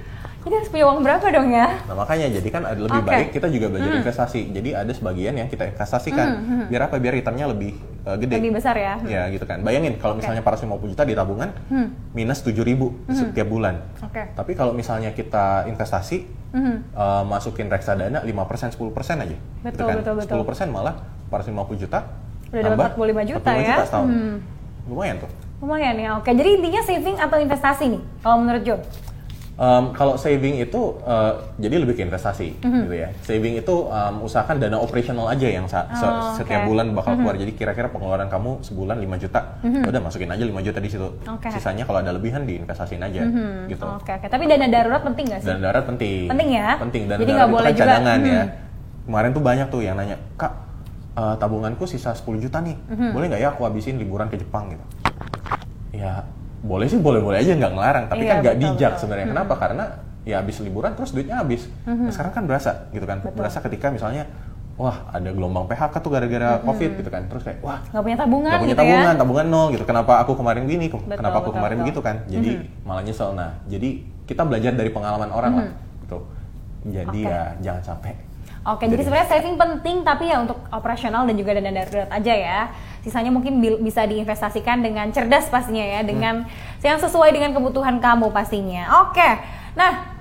[0.44, 1.66] Jadi harus punya uang berapa dong ya?
[1.82, 3.08] Nah makanya jadi kan ada- lebih Oke.
[3.08, 4.40] baik kita juga belajar investasi.
[4.52, 6.26] Jadi ada sebagian yang kita investasikan.
[6.68, 6.96] Biar apa?
[6.96, 7.72] Biar returnnya lebih
[8.04, 8.36] uh, gede.
[8.36, 9.00] Lebih besar ya.
[9.02, 9.60] Ya gitu kan.
[9.60, 11.48] Bayangin kalau misalnya 450 juta di tabungan
[12.12, 13.80] minus 7 ribu setiap bulan.
[13.98, 14.20] Oke.
[14.30, 16.76] Tapi kalau misalnya kita investasi Mhm.
[16.92, 19.34] uh, masukin reksadana 5% 10% aja.
[19.34, 19.96] gitu Betul, kan.
[19.98, 20.36] betul, betul.
[20.44, 20.94] 10% malah
[21.26, 21.98] 450 juta.
[22.48, 23.66] Udah dapat nambah 45 juta 45 ya.
[23.72, 24.06] juta setahun.
[24.06, 24.36] Hmm.
[24.86, 25.30] Lumayan tuh.
[25.58, 26.10] Lumayan ya.
[26.14, 28.76] Oke, jadi intinya saving atau investasi nih kalau menurut Jo?
[29.54, 32.80] Um, kalau saving itu uh, jadi lebih ke investasi Mhm.
[32.84, 33.08] gitu ya.
[33.22, 36.68] Saving itu um, usahakan dana operasional aja yang sa- se- Oh, setiap oke.
[36.68, 37.34] bulan bakal keluar.
[37.34, 39.62] Jadi kira-kira pengeluaran kamu sebulan 5 juta.
[39.62, 41.06] Udah masukin aja 5 juta di situ.
[41.06, 41.38] Mhm.
[41.38, 41.54] Mhm.
[41.54, 43.22] Sisanya kalau ada lebihan diinvestasiin aja
[43.64, 43.86] gitu.
[43.86, 44.26] Oke, oke.
[44.26, 45.48] Tapi dana darurat penting nggak sih?
[45.48, 46.26] Dan darat penting.
[46.26, 46.68] Penting ya?
[46.76, 48.42] Penting dan Jadi nggak itu boleh kan juga, cadangan ya.
[48.42, 48.50] hmm.
[49.04, 50.52] Kemarin tuh banyak tuh yang nanya, "Kak,
[51.14, 52.74] uh, tabunganku sisa 10 juta nih.
[52.90, 53.08] Mhm.
[53.12, 54.82] Boleh nggak ya aku habisin liburan ke Jepang gitu?"
[55.94, 56.26] Ya,
[56.64, 58.88] boleh sih boleh-boleh aja nggak ngelarang, tapi Iya, kan nggak bijak betul.
[58.88, 58.98] Hmm.
[58.98, 59.26] sebenarnya.
[59.30, 59.54] Kenapa?
[59.54, 59.84] Karena
[60.24, 61.68] ya habis liburan terus duitnya habis.
[61.84, 63.20] Nah, sekarang kan berasa gitu kan.
[63.20, 63.36] Betul.
[63.36, 64.24] Berasa ketika misalnya
[64.74, 67.22] wah ada gelombang PHK tuh gara-gara Covid gitu kan.
[67.28, 69.20] Terus kayak wah Nggak punya tabungan nggak punya gitu tabungan, ya?
[69.20, 69.84] tabungan nol gitu.
[69.84, 70.86] Kenapa aku kemarin gini?
[70.88, 71.84] Betul, Kenapa aku betul, kemarin betul.
[71.84, 72.16] begitu kan?
[72.26, 72.50] Jadi
[72.82, 73.30] malah nyesel.
[73.36, 73.88] Nah, jadi
[74.24, 75.68] kita belajar dari pengalaman orang lah.
[76.00, 76.18] Gitu.
[76.84, 77.28] Jadi Oke.
[77.28, 78.12] ya jangan sampai.
[78.64, 82.60] Oke, jadi sebenarnya saving penting tapi ya untuk operasional dan juga dana darurat aja ya.
[83.04, 86.48] Sisanya mungkin bisa diinvestasikan dengan cerdas pastinya ya, dengan
[86.80, 89.04] yang sesuai dengan kebutuhan kamu pastinya.
[89.04, 89.28] Oke.
[89.76, 90.16] Nah,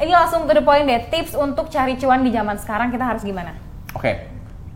[0.00, 1.04] ini langsung to the point deh.
[1.12, 3.52] Tips untuk cari cuan di zaman sekarang kita harus gimana?
[3.92, 4.24] Oke.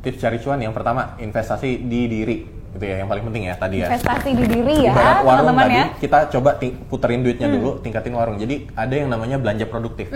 [0.05, 2.60] Tips cari cuan yang pertama, investasi di diri.
[2.71, 3.87] Itu ya yang paling penting ya tadi ya.
[3.89, 5.85] Investasi di diri ya, Ibarat warung teman-teman tadi, ya.
[5.99, 7.57] kita coba ting- puterin duitnya Hmm.
[7.59, 8.37] dulu, tingkatin warung.
[8.37, 10.07] Jadi ada yang namanya belanja produktif.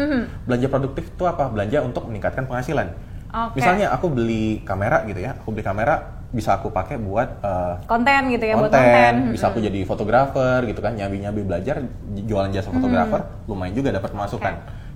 [0.45, 1.49] Belanja produktif itu apa?
[1.49, 2.95] Belanja untuk meningkatkan penghasilan.
[3.29, 3.59] Oke.
[3.59, 5.95] Misalnya aku beli kamera gitu ya, aku beli kamera
[6.31, 9.14] bisa aku pakai buat uh, Konten gitu ya, buat konten, konten.
[9.31, 14.11] bisa aku jadi fotografer gitu kan, nyabi-nyabi belajar j- jualan jasa fotografer, lumayan juga dapat
[14.11, 14.55] pemasukan.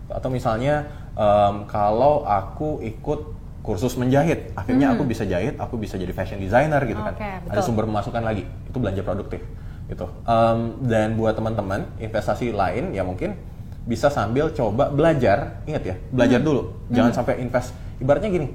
[0.09, 3.38] Atau misalnya em, kalau aku ikut
[3.69, 7.13] kursus menjahit, akhirnya aku bisa jahit, aku bisa jadi fashion designer gitu kan.
[7.13, 7.69] Oke, Ada betul.
[7.69, 9.45] sumber pemasukan lagi, itu belanja produktif
[9.93, 10.09] gitu.
[10.25, 13.37] Em, dan buat teman-teman investasi lain ya mungkin
[13.85, 16.17] bisa sambil coba belajar, ingat ya, Hmm.
[16.17, 17.77] belajar dulu, jangan sampai invest.
[18.01, 18.49] Ibaratnya gini,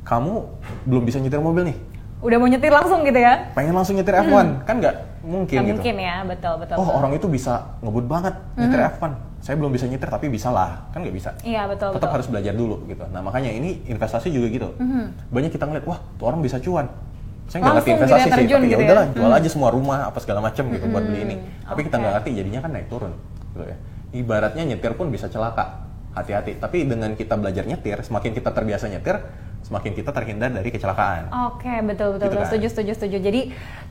[0.00, 0.32] kamu
[0.88, 1.76] belum bisa nyetir mobil nih,
[2.24, 3.52] Udah mau nyetir langsung gitu ya?
[3.52, 5.76] pengen langsung nyetir F1 kan nggak mungkin Nggak gitu.
[5.76, 6.74] mungkin ya, betul betul.
[6.76, 6.96] Oh betul.
[6.96, 11.04] orang itu bisa ngebut banget nyetir F1, saya belum bisa nyetir tapi bisa lah, kan
[11.04, 11.30] nggak bisa.
[11.44, 12.14] Iya betul Tetap betul.
[12.16, 13.04] harus belajar dulu gitu.
[13.12, 14.68] Nah makanya ini investasi juga gitu.
[15.28, 16.88] Banyak kita ngeliat, wah tuh orang bisa cuan.
[17.44, 18.76] Saya nggak ngerti investasi sih, tapi ya gitu ya.
[18.88, 21.36] udahlah jual aja semua rumah apa segala macem gitu buat beli ini.
[21.60, 23.12] Tapi kita nggak ngerti jadinya kan naik turun
[23.52, 23.76] gitu ya.
[24.16, 25.84] Ibaratnya nyetir pun bisa celaka.
[26.14, 26.56] Hati-hati.
[26.56, 29.18] Tapi dengan kita belajar nyetir, semakin kita terbiasa nyetir,
[29.64, 31.32] semakin kita terhindar dari kecelakaan.
[31.48, 32.36] Oke, betul betul, Gitu betul.
[32.36, 32.46] kan.
[32.46, 33.16] setuju setuju setuju.
[33.18, 33.40] Jadi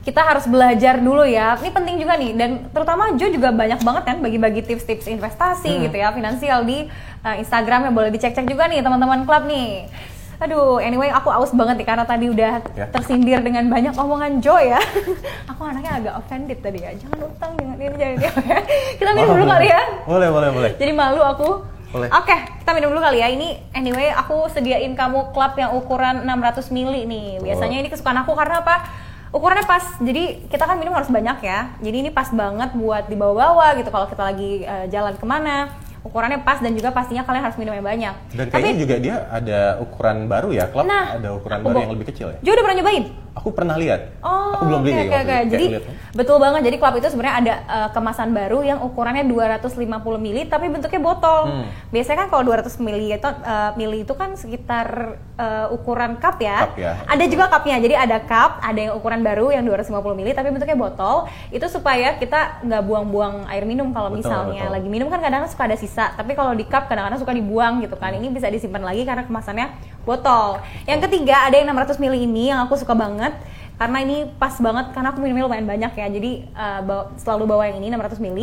[0.00, 1.54] kita harus belajar dulu ya.
[1.56, 5.82] Ini penting juga nih dan terutama Jo juga banyak banget kan bagi-bagi tips-tips investasi Hmm.
[5.82, 6.86] gitu ya, finansial di
[7.20, 9.90] uh, Instagram yang boleh dicek-cek juga nih teman-teman klub nih.
[10.36, 12.86] Aduh, anyway aku aus banget nih karena tadi udah Ya.
[12.86, 14.78] tersindir dengan banyak omongan Jo ya.
[15.50, 16.90] aku anaknya agak offended tadi ya.
[16.92, 18.26] Jangan utang, jangan ini, jangan ini.
[18.98, 19.82] kita minum dulu kali ya.
[20.04, 20.70] Boleh, boleh, boleh.
[20.74, 21.73] Jadi malu aku.
[21.94, 22.10] Boleh.
[22.10, 23.30] Oke, kita minum dulu kali ya.
[23.30, 27.38] Ini anyway aku sediain kamu cup yang ukuran 600 mili nih.
[27.38, 28.82] Biasanya ini kesukaan aku karena apa?
[29.30, 30.02] Ukurannya pas.
[30.02, 31.70] Jadi kita kan minum harus banyak ya.
[31.78, 35.70] Jadi ini pas banget buat dibawa-bawa gitu kalau kita lagi eh, jalan ke mana.
[36.04, 38.14] Ukurannya pas dan juga pastinya kalian harus minum yang banyak.
[38.36, 42.06] Dan kayaknya juga dia ada ukuran baru ya, klub Nah, ada ukuran baru yang lebih
[42.12, 42.38] kecil ya.
[42.44, 43.04] Jo udah pernah nyobain?
[43.34, 44.22] Aku pernah lihat.
[44.22, 45.02] Oh, aku belum beli oke.
[45.02, 45.10] itu.
[45.10, 46.60] Kayak Jadi ngeliat, betul banget.
[46.70, 49.82] Jadi club itu sebenarnya ada eh, kemasan baru yang ukurannya 250
[50.22, 51.40] ml tapi bentuknya botol.
[51.50, 51.66] Hmm.
[51.90, 56.70] Biasanya kan kalau 200 ml itu eh, mili itu kan sekitar eh, ukuran cup ya.
[56.70, 56.94] Cup ya.
[57.10, 57.82] Ada juga cupnya.
[57.82, 61.26] Jadi ada cup, ada yang ukuran baru yang 250 ml tapi bentuknya botol.
[61.50, 64.74] Itu supaya kita nggak buang-buang air minum kalau Betul, misalnya betul.
[64.78, 65.93] lagi minum kan kadang-kadang suka ada sisa.
[65.94, 68.10] Tapi kalau di cup kadang-kadang suka dibuang gitu kan.
[68.10, 69.70] Ini bisa disimpan lagi karena kemasannya
[70.02, 70.58] botol.
[70.90, 73.32] Yang ketiga ada yang 600 ml ini yang aku suka banget.
[73.74, 76.06] Karena ini pas banget karena aku minumnya lumayan banyak ya.
[76.10, 78.38] Jadi uh, bawa- selalu bawa yang ini 600 ml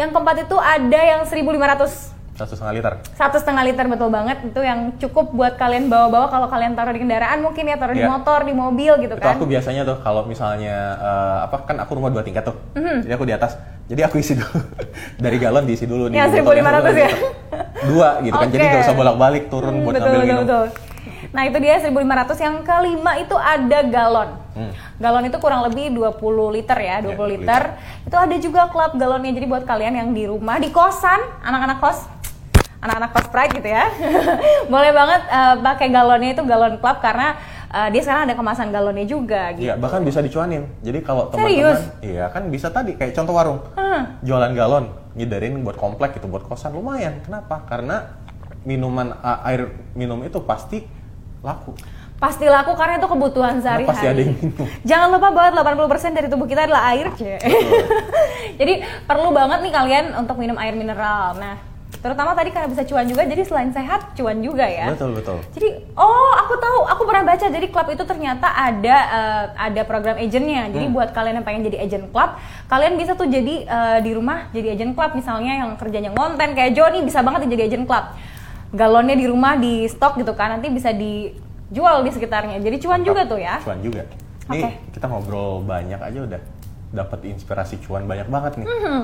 [0.00, 2.92] yang keempat itu ada yang 1500 Satu setengah liter.
[3.14, 6.98] satu setengah liter betul banget itu yang cukup buat kalian bawa-bawa kalau kalian taruh di
[6.98, 8.10] kendaraan mungkin ya taruh di Iya.
[8.10, 11.94] motor di mobil gitu Itu kan aku biasanya tuh kalau misalnya eh, apa kan aku
[11.94, 12.58] rumah dua tingkat tuh.
[12.74, 12.96] Mhm.
[13.00, 13.54] Jadi aku di atas.
[13.84, 14.50] Jadi aku isi dulu
[15.24, 16.18] dari galon diisi dulu nih.
[16.18, 16.90] Botol 1500 satu ya?
[16.90, 17.12] liter.
[17.84, 18.48] Dua gitu kan.
[18.48, 20.42] Jadi nggak usah bolak-balik turun Hmm, buat betul, ngambil betul, minum.
[20.42, 20.66] betul.
[21.30, 21.94] Nah itu dia 1500
[22.40, 24.28] yang kelima itu ada galon.
[24.54, 24.72] Hmm.
[24.96, 26.18] Galon itu kurang lebih 20
[26.50, 27.62] liter ya, 20 Ya, 20 liter.
[28.02, 31.98] Itu ada juga klub galonnya jadi buat kalian yang di rumah di kosan, anak-anak kos
[32.84, 33.88] anak-anak kos pride gitu ya.
[34.72, 37.28] Boleh banget eh, pakai galonnya itu galon club karena
[37.72, 39.64] eh, dia sekarang ada kemasan galonnya juga gitu.
[39.72, 40.68] Iya, bahkan bisa dicuanin.
[40.84, 44.20] Jadi kalau teman-teman, iya kan bisa tadi kayak contoh warung, Hmm.
[44.20, 44.84] jualan galon,
[45.16, 47.24] ngidarin buat komplek gitu, buat kosan lumayan.
[47.24, 47.64] Kenapa?
[47.64, 48.20] Karena
[48.64, 50.84] minuman air minum itu pasti
[51.40, 51.72] laku.
[52.14, 53.90] Pasti laku karena itu kebutuhan sehari-hari.
[53.90, 54.66] pasti ada yang minum.
[54.86, 57.36] Jangan lupa bahwa 80% dari tubuh kita adalah air, C.
[58.60, 61.36] jadi perlu banget nih kalian untuk minum air mineral.
[61.36, 64.90] Nah, terutama tadi karena bisa cuan juga, jadi selain sehat, cuan juga ya.
[64.90, 65.38] Betul betul.
[65.52, 67.46] Jadi, oh aku tahu, aku pernah baca.
[67.46, 70.68] Jadi klub itu ternyata ada eh, ada program agentnya.
[70.72, 70.96] Jadi Hmm.
[70.96, 74.74] buat kalian yang pengen jadi agent klub, kalian bisa tuh jadi eh, di rumah jadi
[74.74, 75.12] agent klub.
[75.12, 78.04] Misalnya yang kerjanya ngonten kayak Joni bisa banget nih jadi agent klub.
[78.74, 82.58] Galonnya di rumah di stok gitu kan, nanti bisa dijual di sekitarnya.
[82.58, 83.62] Jadi cuan juga tuh ya.
[83.62, 84.02] Cuan juga.
[84.50, 84.70] Ini Oke.
[84.92, 86.40] kita ngobrol banyak aja udah
[86.92, 88.66] dapat inspirasi cuan banyak banget nih.
[88.68, 89.02] Hmm.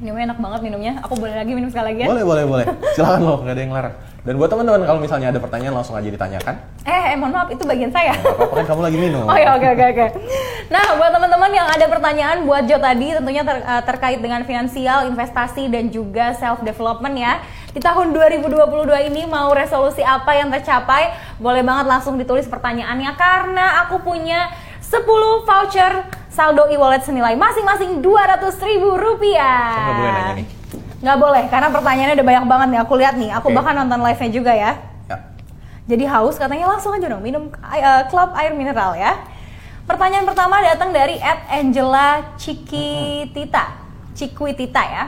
[0.00, 0.92] Minumnya enak banget minumnya.
[1.04, 2.08] Aku boleh lagi minum sekali lagi ya?
[2.08, 2.66] Boleh boleh boleh.
[2.96, 3.94] Silakan loh, nggak ada yang larang.
[4.20, 6.54] Dan buat teman-teman kalau misalnya ada pertanyaan langsung aja ditanyakan.
[6.88, 8.16] Eh, eh, mohon maaf itu bagian saya.
[8.16, 9.24] Apa-apa kan kamu lagi minum.
[9.28, 10.06] Oh ya oke oke oke.
[10.72, 15.08] Nah buat teman-teman yang ada pertanyaan buat Jo tadi tentunya ter- eh, terkait dengan finansial,
[15.08, 17.40] investasi dan juga self development ya.
[17.72, 21.12] Di tahun 2022 ini mau resolusi apa yang tercapai?
[21.36, 24.48] Boleh banget langsung ditulis pertanyaannya karena aku punya
[24.90, 25.92] 10 voucher
[26.26, 29.70] saldo e-wallet senilai masing-masing 200 ribu rupiah.
[29.70, 30.46] Saya nggak boleh nanya nih.
[31.00, 32.80] Nggak boleh karena pertanyaannya udah banyak banget nih.
[32.82, 33.30] Aku lihat nih.
[33.38, 33.54] Aku Oke.
[33.54, 34.82] bahkan nonton live-nya juga ya.
[35.06, 35.16] Ya.
[35.86, 39.14] Jadi haus katanya langsung aja dong minum uh, club air mineral ya.
[39.86, 43.78] Pertanyaan pertama datang dari Angela Cikitita.
[44.18, 45.04] Cikwitita ya.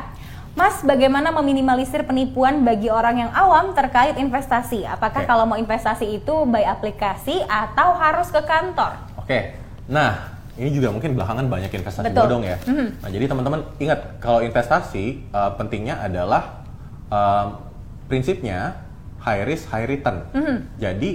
[0.53, 4.85] Mas, bagaimana meminimalisir penipuan bagi orang yang awam terkait investasi?
[4.85, 5.29] Apakah Oke.
[5.31, 9.01] kalau mau investasi itu by aplikasi atau harus ke kantor?
[9.17, 12.23] Oke, nah ini juga mungkin belakangan banyak investasi Betul.
[12.29, 12.57] bodong ya.
[12.69, 12.87] Mhm.
[13.01, 16.61] Nah jadi teman-teman ingat kalau investasi uh, pentingnya adalah
[17.09, 17.57] um,
[18.07, 18.77] prinsipnya
[19.25, 20.29] high risk high return.
[20.37, 20.57] Mhm.
[20.77, 21.11] Jadi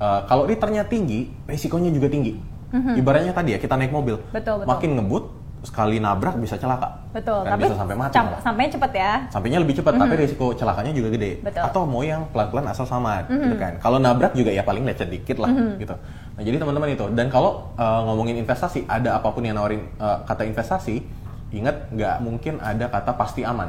[0.00, 2.40] uh, kalau returnnya tinggi, risikonya juga tinggi.
[2.68, 4.20] Ibaratnya tadi ya kita naik mobil.
[4.28, 4.68] Betul, betul.
[4.68, 5.24] makin ngebut
[5.60, 7.02] sekali nabrak bisa celaka.
[7.10, 8.14] Betul, Kan tapi bisa sampai mati.
[8.14, 8.38] malah.
[8.38, 9.12] sampainya cepet ya.
[9.28, 11.40] Sampainya lebih cepat, tapi risiko celakanya juga gede.
[11.40, 11.62] Betul.
[11.62, 13.74] Atau mau yang pelan-pelan asal sama, gitu kan.
[13.76, 15.94] Kalau nabrak juga ya paling lecet dikit lah, gitu.
[16.34, 17.06] Nah jadi teman-teman itu.
[17.10, 21.02] Dan kalau uh, ngomongin investasi, ada apa pun yang nawarin uh, kata investasi,
[21.50, 23.66] ingat nggak mungkin ada kata pasti aman.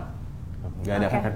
[0.80, 1.18] Nggak ada Oke.
[1.20, 1.34] kan.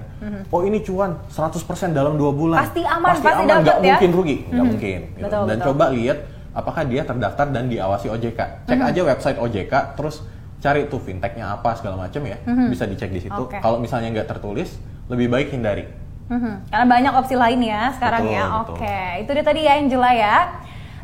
[0.48, 1.58] Oh ini cuan 100%
[1.90, 2.62] dalam dua bulan.
[2.62, 3.86] Pasti aman, pasti aman, dapet nggak ya.
[3.90, 4.70] mungkin rugi, nggak Mhm.
[4.70, 5.00] mungkin.
[5.10, 5.24] gitu.
[5.24, 5.66] Betul, Dan betul.
[5.66, 6.18] coba lihat
[6.54, 8.40] apakah dia terdaftar dan diawasi OJK.
[8.64, 8.88] Cek Mhm.
[8.88, 10.22] aja website OJK, terus
[10.64, 12.40] cari tuh fintechnya apa segala macam ya,
[12.72, 13.36] bisa dicek di situ.
[13.36, 13.60] Oke.
[13.60, 14.80] Kalau misalnya nggak tertulis,
[15.12, 15.84] lebih baik hindari.
[16.32, 16.72] Mhm.
[16.72, 18.44] Karena banyak opsi lain ya sekarang Betul, ya.
[18.48, 18.74] betul.
[18.80, 20.36] Oke, itu dia tadi ya Angela ya.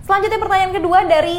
[0.01, 1.37] Selanjutnya pertanyaan kedua dari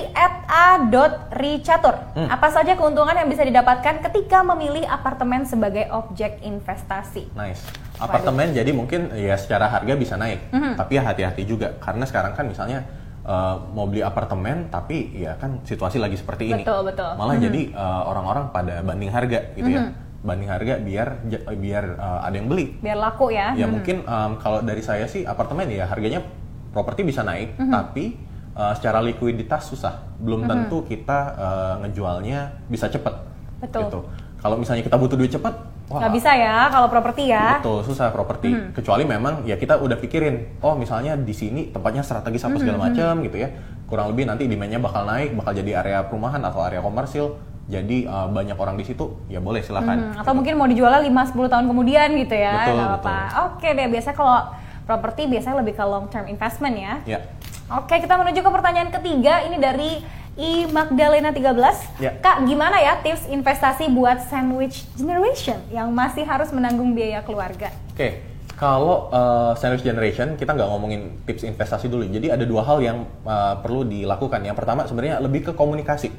[0.47, 1.95] @a.ricatur.
[2.13, 2.29] Hmm.
[2.29, 7.33] Apa saja keuntungan yang bisa didapatkan ketika memilih apartemen sebagai objek investasi?
[7.33, 7.65] Nice.
[7.97, 10.77] Apartemen jadi mungkin ya secara harga bisa naik, Mhm.
[10.77, 12.85] tapi ya hati-hati juga karena sekarang kan misalnya
[13.31, 16.63] eh, mau beli apartemen tapi ya kan situasi lagi seperti ini.
[16.63, 17.11] Betul, betul.
[17.15, 17.43] Malah Mhm.
[17.43, 19.81] jadi eh, orang-orang pada banding harga gitu ya.
[19.87, 19.91] Mhm.
[20.21, 21.07] Banding harga biar
[21.55, 22.75] biar eh, ada yang beli.
[22.77, 23.55] Biar laku ya.
[23.55, 23.71] Ya Mhm.
[23.71, 26.19] mungkin em, kalau dari saya sih apartemen ya harganya
[26.71, 27.71] properti bisa naik, Mhm.
[27.71, 28.05] tapi
[28.51, 30.11] eh, secara likuiditas susah.
[30.19, 30.49] Belum Mhm.
[30.51, 33.15] tentu kita eh, ngejualnya bisa cepet.
[33.63, 33.87] Betul.
[33.87, 33.99] Gitu.
[34.37, 37.57] Kalau misalnya kita butuh duit cepet, wah Nggak bisa ya kalau properti ya.
[37.57, 38.49] betul susah properti.
[38.49, 38.71] Mhm.
[38.71, 42.77] Kecuali memang ya kita udah pikirin, oh misalnya di sini tempatnya strategis apa Mhm, segala
[42.81, 43.49] macam gitu ya.
[43.83, 47.35] Kurang lebih nanti demandnya bakal naik, bakal jadi area perumahan atau area komersil.
[47.63, 51.47] jadi uh, banyak orang di situ ya boleh silakan Hmm, atau mungkin mau dijualnya 5-10
[51.47, 53.39] tahun kemudian gitu ya Betul, nggak apa-apa betul.
[53.47, 54.37] oke deh biasanya kalau
[54.83, 57.19] properti biasanya lebih ke long term investment ya ya
[57.71, 59.39] Oke, kita menuju ke pertanyaan ketiga.
[59.41, 60.03] Ini dari
[60.41, 62.01] I Magdalena 13.
[62.01, 62.17] Ya.
[62.17, 67.69] Kak, gimana ya tips investasi buat sandwich generation yang masih harus menanggung biaya keluarga?
[67.93, 68.25] Oke,
[68.57, 72.09] kalau uh, sandwich generation kita nggak ngomongin tips investasi dulu.
[72.09, 74.41] Jadi ada dua hal yang uh, perlu dilakukan.
[74.41, 76.09] Yang pertama sebenarnya lebih ke komunikasi.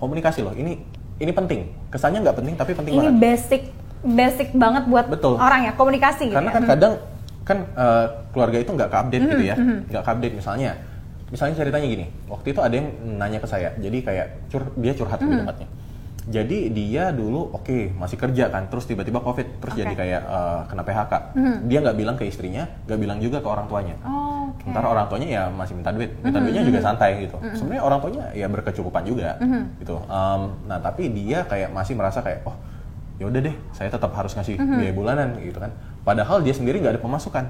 [0.00, 0.80] Komunikasi loh, ini
[1.20, 1.68] ini penting.
[1.92, 3.20] Kesannya nggak penting tapi penting Ini banget.
[3.20, 3.62] basic
[3.98, 5.36] basic banget buat Betul.
[5.36, 6.56] orang ya, komunikasi gitu Karena ya.
[6.56, 6.92] kan kadang
[7.44, 9.56] kan uh, keluarga itu nggak update gitu ya,
[9.92, 10.72] nggak update misalnya.
[11.28, 12.88] Misalnya ceritanya gini, waktu itu ada yang
[13.20, 15.68] nanya ke saya, jadi kayak cur dia curhat lebih tepatnya.
[16.28, 19.80] Jadi dia dulu oke masih kerja kan, terus tiba-tiba covid, terus Oke.
[19.80, 21.12] jadi kayak uh, kena PHK.
[21.72, 23.96] Dia nggak bilang ke istrinya, nggak bilang juga ke orang tuanya.
[24.04, 24.60] Oh, oke.
[24.60, 27.40] Sementara orang tuanya ya masih minta duit, minta duitnya juga santai gitu.
[27.56, 29.40] Sebenarnya orang tuanya ya berkecukupan juga
[29.80, 29.96] gitu.
[30.04, 32.56] Em, nah tapi dia kayak masih merasa kayak oh
[33.16, 35.72] ya udah deh, saya tetap harus ngasih biaya bulanan gitu kan.
[36.08, 37.44] Padahal dia sendiri nggak ada pemasukan.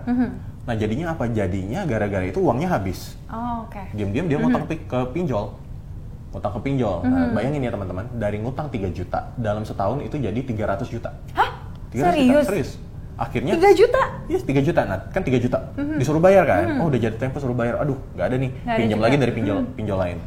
[0.66, 1.30] Nah jadinya apa?
[1.30, 3.14] Jadinya gara-gara itu uangnya habis.
[3.30, 3.78] Oh, oke.
[3.94, 5.54] Diam-diam dia ngutang pi- ke pinjol.
[6.28, 6.96] Ngutang ke pinjol.
[7.04, 11.14] Nah, bayangin ya teman-teman, dari ngutang 3 juta dalam setahun itu jadi 300 juta.
[11.32, 11.50] Hah?
[11.88, 12.26] 300 Serius?
[12.26, 12.70] Juta, serius.
[13.16, 14.02] Akhirnya 3 juta?
[14.26, 14.80] Iya, 3 juta.
[14.84, 15.58] Nah, kan 3 juta.
[15.96, 16.62] Disuruh bayar kan?
[16.78, 17.78] Oh, udah jatuh tempo suruh bayar.
[17.78, 18.50] Aduh, nggak ada nih.
[18.76, 20.18] Pinjam lagi dari pinjol pinjol lain.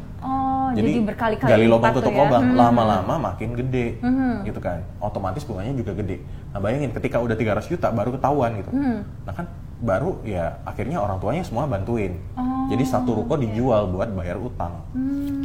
[0.72, 2.18] Oh, jadi, berkali-kali gali lubang tutup ya.
[2.18, 2.42] lubang.
[2.42, 2.56] Hmm.
[2.56, 4.00] Lama-lama makin gede.
[4.42, 4.80] Gitu kan.
[4.98, 6.24] Otomatis bunganya juga gede.
[6.48, 8.70] Nah, bayangin ketika udah 300 juta baru ketahuan gitu.
[8.70, 9.04] Hmm.
[9.22, 9.46] Nah, kan
[9.78, 12.14] baru ya akhirnya orang tuanya semua bantuin.
[12.32, 14.78] Oh, jadi satu ruko dijual buat bayar utang.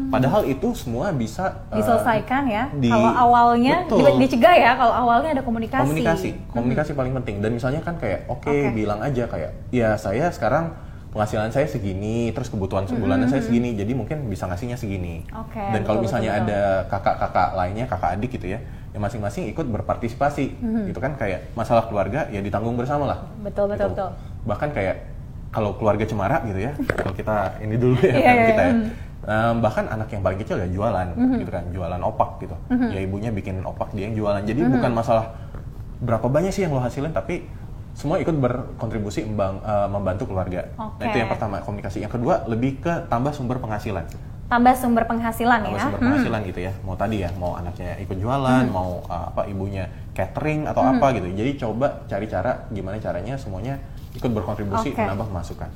[0.08, 2.70] Padahal itu semua bisa eh, Diselesaikan ya.
[2.72, 4.06] di- Kalau awalnya Betul.
[4.14, 5.84] di- dicegah ya, kalau awalnya ada komunikasi.
[5.84, 8.72] komunikasi komunikasi paling penting dan misalnya kan kayak oke Oke.
[8.72, 10.70] bilang aja kayak ya saya sekarang
[11.18, 15.26] penghasilan saya segini terus kebutuhan sebulannya saya segini jadi mungkin bisa ngasihnya segini.
[15.34, 18.62] Oke, dan kalau betul, misalnya betul, ada kakak-kakak lainnya kakak adik gitu ya
[18.94, 20.46] yang masing-masing ikut berpartisipasi
[20.86, 23.20] gitu kan kayak masalah keluarga ya ditanggung bersama lah.
[23.42, 23.98] Betul, betul, Gitu.
[23.98, 24.10] betul.
[24.46, 24.96] bahkan kayak
[25.50, 28.72] kalau keluarga cemara gitu ya kalau kita ini dulu ya Iya, kan iya, kita ya.
[28.72, 28.88] hmm.
[29.28, 31.36] Em, bahkan anak yang paling kecil ya jualan Mhm.
[31.42, 32.56] gitu kan jualan opak gitu.
[32.70, 34.40] Ya ibunya bikin opak dia yang jualan.
[34.46, 35.36] Jadi bukan masalah
[35.98, 37.44] berapa banyak sih yang lo hasilin tapi
[37.98, 41.02] semua ikut berkontribusi membang- eh, membantu keluarga nah Oke.
[41.04, 44.06] itu yang pertama komunikasi yang kedua lebih ke tambah sumber penghasilan
[44.48, 45.84] Tambah sumber penghasilan tambah ya.
[45.84, 49.84] sumber penghasilan gitu ya mau tadi ya mau anaknya ikut jualan mau uh, apa ibunya
[50.14, 53.76] catering atau apa gitu jadi coba cari cara gimana caranya semuanya
[54.14, 55.02] ikut berkontribusi Oke.
[55.02, 55.68] menambah masukan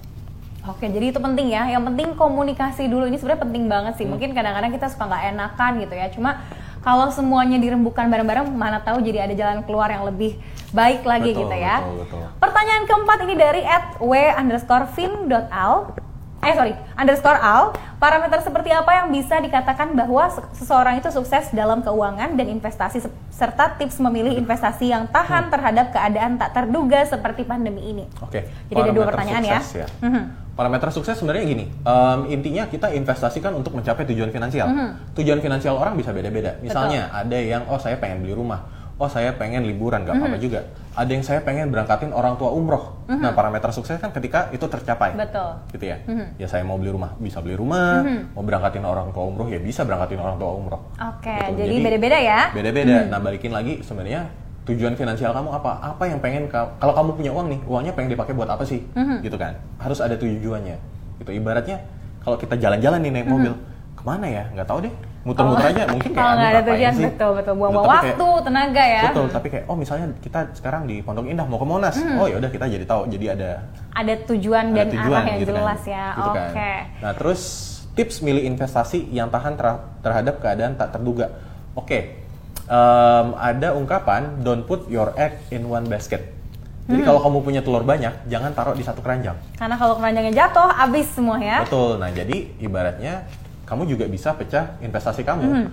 [0.61, 1.65] Oke, jadi itu penting ya.
[1.67, 3.99] Yang penting komunikasi dulu ini sebenarnya penting banget Hmm.
[3.99, 4.05] sih.
[4.05, 6.05] Mungkin kadang-kadang kita suka nggak enakan gitu ya.
[6.13, 6.37] Cuma
[6.81, 10.37] kalau semuanya dirembukan bareng-bareng, mana tahu jadi ada jalan keluar yang lebih
[10.73, 11.77] baik lagi Betul, gitu ya.
[11.85, 12.25] betul, betul.
[12.41, 15.93] Pertanyaan keempat ini dari at w underscore fin.al.
[16.41, 17.69] Eh sorry, underscore al.
[17.95, 22.97] Parameter seperti apa yang bisa dikatakan bahwa se- seseorang itu sukses dalam keuangan dan investasi
[22.97, 25.53] se- serta tips memilih investasi yang tahan Hmm.
[25.53, 28.09] terhadap keadaan tak terduga seperti pandemi ini.
[28.19, 28.49] Oke.
[28.67, 29.61] Jadi ada dua pertanyaan ya.
[29.61, 30.23] sukses Mhm.
[30.51, 34.67] Parameter sukses sebenarnya gini, em, intinya kita investasikan untuk mencapai tujuan finansial.
[34.67, 35.15] Mhm.
[35.15, 36.57] Tujuan finansial orang bisa beda-beda.
[36.59, 38.65] Misalnya ada yang oh saya pengen beli rumah,
[39.01, 40.61] oh saya pengen liburan, gak apa-apa juga.
[40.93, 43.01] Ada yang saya pengen berangkatin orang tua umroh.
[43.09, 45.11] Nah parameter sukses kan ketika itu tercapai.
[45.11, 45.57] Betul.
[45.71, 45.97] Gitu ya.
[46.03, 46.37] Mhm.
[46.37, 48.05] Ya saya mau beli rumah, bisa beli rumah.
[48.31, 50.81] Mau berangkatin orang tua umroh ya bisa berangkatin orang tua umroh.
[50.93, 51.57] Oke, Gitu.
[51.59, 52.39] jadi beda-beda ya.
[52.51, 52.95] Beda-beda.
[53.07, 54.29] Nah, balikin lagi sebenarnya
[54.61, 55.71] tujuan finansial kamu apa?
[55.81, 58.85] Apa yang pengen ka- kalau kamu punya uang nih, uangnya pengen dipakai buat apa sih?
[58.93, 59.25] Mhm.
[59.25, 59.57] Gitu kan.
[59.75, 60.77] Harus ada tujuannya.
[61.17, 61.81] Gitu ibaratnya
[62.19, 63.53] kalau kita jalan-jalan nih naik mobil,
[63.91, 64.43] ke mana ya?
[64.51, 64.93] Nggak tahu deh.
[65.21, 66.17] Muter-muter aja mungkin kayak.
[66.17, 69.01] Kalau nggak "Aduh, ada tujuan, sih?" betul betul buang Gitu, tapi kayak- waktu, tenaga ya.
[69.05, 71.95] Betul, tapi kayak oh misalnya kita sekarang di Pondok Indah mau ke Monas.
[71.95, 72.17] Mhm.
[72.17, 73.01] Oh ya udah kita jadi tahu.
[73.07, 73.49] Jadi ada
[73.91, 75.93] Ada tujuan ada dan tujuan arah yang gitu jelas kan.
[75.93, 76.05] ya.
[76.11, 76.39] Gitu Oke.
[76.51, 76.81] kan.
[76.99, 77.41] Nah, terus
[77.91, 81.29] tips milih investasi yang tahan ter- terhadap keadaan tak terduga.
[81.73, 82.17] Oke.
[82.63, 86.23] em, ada ungkapan don't put your egg in one basket.
[86.81, 86.95] Hmm.
[86.95, 89.35] Jadi kalau kamu punya telur banyak, jangan taruh di satu keranjang.
[89.53, 91.61] Karena kalau keranjangnya jatuh, habis semua ya.
[91.61, 91.99] Betul.
[91.99, 93.27] Nah, jadi ibaratnya
[93.71, 95.47] kamu juga bisa pecah investasi kamu.
[95.47, 95.67] Hmm.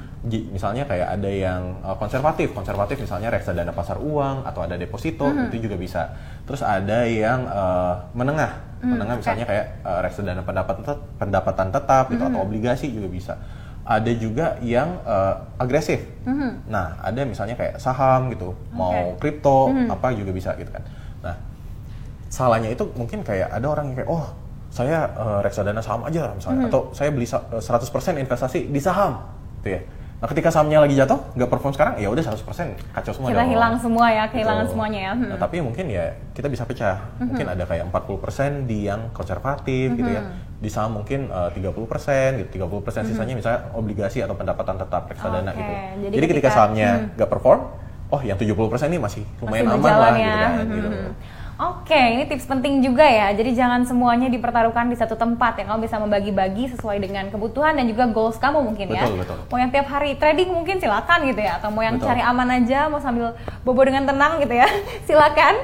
[0.54, 5.50] Misalnya kayak ada yang uh, konservatif, konservatif misalnya reksadana pasar uang atau ada deposito Hmm.
[5.50, 6.14] itu juga bisa.
[6.46, 12.06] Terus ada yang uh, menengah, Hmm, menengah misalnya kayak uh, reksadana pendapatan tet- pendapatan tetap
[12.14, 12.30] gitu Hmm.
[12.30, 13.34] atau obligasi juga bisa.
[13.82, 15.98] Ada juga yang uh, agresif.
[16.22, 16.62] Hmm.
[16.70, 20.86] Nah, ada misalnya kayak saham gitu, mau kripto apa juga bisa gitu kan.
[21.18, 21.34] Nah,
[22.30, 24.30] salahnya itu mungkin kayak ada orang yang kayak oh
[24.68, 29.18] saya eh, reksadana saham aja misalnya atau saya beli eh, 100% investasi di saham
[29.60, 29.82] gitu ya.
[30.18, 32.42] Nah, ketika sahamnya lagi jatuh, nggak perform sekarang, ya udah 100%
[32.90, 33.54] kacau semua Kita dong.
[33.54, 34.72] hilang semua ya, kehilangan Betul.
[34.74, 35.12] semuanya ya.
[35.14, 35.28] Hmm.
[35.30, 36.04] Nah, tapi mungkin ya
[36.34, 36.98] kita bisa pecah.
[37.22, 40.26] Mungkin ada kayak 40% di yang konservatif gitu ya.
[40.58, 41.70] di saham mungkin uh, 30%
[42.42, 46.50] gitu 30% sisanya misalnya obligasi atau pendapatan tetap reksadana Oke, gitu jadi jadi, ketika, ketika-
[46.50, 47.60] sahamnya nggak perform
[48.10, 48.58] oh yang 70%
[48.90, 50.34] ini masih lumayan Masih aman lah gitu ya.
[50.34, 50.88] kan gitu.
[51.58, 53.34] Oke, ini tips penting juga ya.
[53.34, 55.66] Jadi jangan semuanya dipertaruhkan di satu tempat ya.
[55.66, 59.02] Kamu bisa membagi-bagi sesuai dengan kebutuhan dan juga goals kamu mungkin ya.
[59.02, 59.38] Betul, betul.
[59.50, 61.58] Mau yang tiap hari trading mungkin silakan gitu ya.
[61.58, 62.14] Atau mau yang Betul.
[62.14, 63.34] cari aman aja, mau sambil
[63.66, 64.70] bobo dengan tenang gitu ya.
[65.10, 65.58] silakan.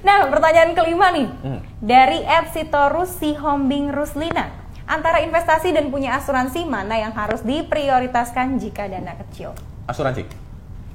[0.00, 1.28] Nah, pertanyaan kelima nih.
[1.44, 1.60] Hmm.
[1.84, 4.48] Dari Ed Sitorus Sihombing Ruslina.
[4.88, 9.52] Antara investasi dan punya asuransi mana yang harus diprioritaskan jika dana kecil?
[9.88, 10.28] asuransi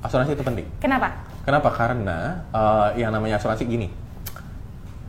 [0.06, 1.26] asuransi itu penting Kenapa?
[1.44, 1.70] Kenapa?
[1.74, 3.92] Karena eh, yang namanya asuransi gini,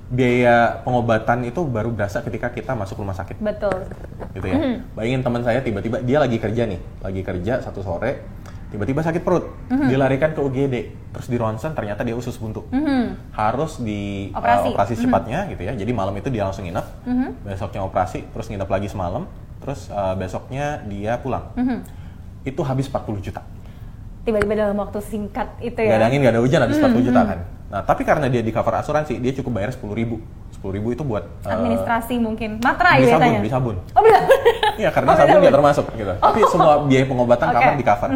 [0.04, 3.88] biaya pengobatan itu baru berasa ketika kita masuk rumah sakit, Betul.
[4.32, 4.56] gitu ya.
[4.92, 8.20] Bayangin teman saya tiba-tiba dia lagi kerja nih, lagi kerja satu sore,
[8.68, 10.74] tiba-tiba sakit perut, dilarikan ke UGD,
[11.10, 13.32] terus di ronsen ternyata dia usus buntu, Mhm.
[13.32, 14.68] harus di Operasi.
[14.70, 15.72] operasi cepatnya gitu ya.
[15.72, 16.86] Jadi malam itu dia langsung nginep,
[17.42, 19.24] besoknya operasi, terus nginep lagi semalam,
[19.58, 21.48] terus eh, besoknya dia pulang.
[21.56, 21.78] Mhm.
[22.44, 23.40] Itu habis 40 juta.
[24.24, 25.96] Tiba-tiba dalam waktu singkat itu ya.
[25.96, 27.38] ada angin nggak ada hujan habis 40 juta kan
[27.74, 30.22] nah tapi karena dia di cover asuransi dia cukup bayar 10 ribu
[30.54, 34.18] 10 ribu itu buat eh, administrasi mungkin matra beli ya sabun beli sabun oh bisa
[34.74, 35.58] Iya karena Oh, sabun beli nggak sabun.
[35.58, 37.46] termasuk gitu tapi semua biaya pengobatan.
[37.46, 37.54] Mhm.
[37.58, 38.10] cover di cover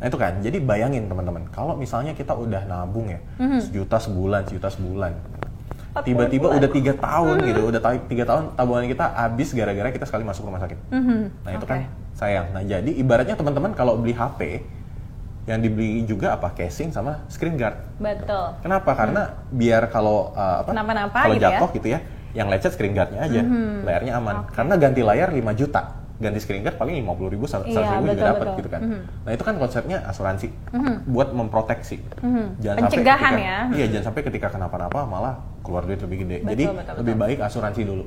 [0.00, 3.58] nah itu kan jadi bayangin teman-teman kalau misalnya kita udah nabung ya Mhm.
[3.60, 5.12] sejuta sebulan sejuta sebulan
[5.90, 7.46] 40 tiba-tiba udah tiga tahun Mhm.
[7.50, 11.20] gitu udah tiga tahun tabungan kita habis gara-gara kita sekali masuk rumah sakit Mhm.
[11.42, 11.72] Nah itu Oke.
[11.74, 11.80] kan
[12.12, 12.46] sayang.
[12.52, 14.62] Nah jadi ibaratnya teman-teman kalau beli HP
[15.50, 17.74] yang dibeli juga apa casing sama screen guard.
[17.98, 18.94] betul Kenapa?
[18.94, 20.70] Karena biar kalau uh, apa?
[20.70, 21.50] Kenapa-napa kalau gitu ya.
[21.50, 21.98] jatuh gitu ya,
[22.30, 23.82] yang lecet screen guardnya aja, Mhm.
[23.82, 24.34] layarnya aman.
[24.46, 24.54] Oke.
[24.54, 28.14] Karena ganti layar 5 juta, ganti screen guard paling 50 ribu, 100 Iya, ribu betul,
[28.14, 28.80] juga dapat gitu kan.
[28.86, 29.00] Mhm.
[29.26, 30.94] Nah itu kan konsepnya asuransi, Mhm.
[31.10, 31.96] buat memproteksi.
[32.22, 32.44] Mhm.
[32.62, 33.58] Jangan Pencegahan sampai ya.
[33.58, 35.34] ketika, Iya, jangan sampai ketika kenapa-napa malah
[35.66, 36.36] keluar duit lebih gede.
[36.38, 37.24] Betul, Jadi betul, lebih betul.
[37.26, 38.04] baik asuransi dulu.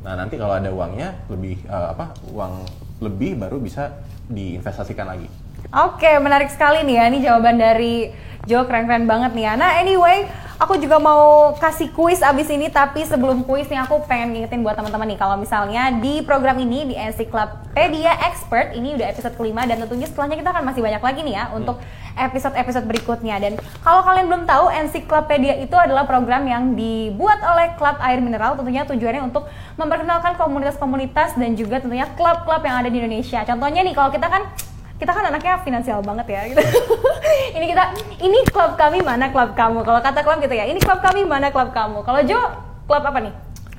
[0.00, 2.14] Nah nanti kalau ada uangnya lebih uh, apa?
[2.32, 2.64] Uang
[3.02, 3.92] lebih baru bisa
[4.26, 5.28] diinvestasikan lagi.
[5.74, 7.04] Oke, menarik sekali nih ya.
[7.10, 8.14] Ini jawaban dari
[8.46, 9.52] Jo keren-keren banget nih ya.
[9.58, 10.22] Nah, anyway,
[10.62, 12.70] aku juga mau kasih kuis abis ini.
[12.70, 15.18] Tapi sebelum kuis nih, aku pengen ngingetin buat teman-teman nih.
[15.18, 19.66] Kalau misalnya di program ini, di Encyclopedia Expert, ini udah episode kelima.
[19.66, 21.44] Dan tentunya setelahnya kita akan masih banyak lagi nih ya.
[21.58, 21.82] Untuk
[22.14, 23.42] episode-episode berikutnya.
[23.42, 28.54] Dan kalau kalian belum tahu, Encyclopedia itu adalah program yang dibuat oleh Klub Air Mineral.
[28.54, 33.42] Tentunya tujuannya untuk memperkenalkan komunitas-komunitas dan juga tentunya klub-klub yang ada di Indonesia.
[33.42, 34.46] Contohnya nih, kalau kita kan
[34.96, 36.60] kita kan anaknya finansial banget ya gitu.
[37.56, 37.84] ini kita
[38.24, 39.84] ini klub kami mana klub kamu?
[39.84, 40.64] Kalau kata klub gitu ya.
[40.64, 42.00] Ini klub kami mana klub kamu?
[42.00, 42.40] Kalau Jo
[42.88, 43.32] klub apa nih?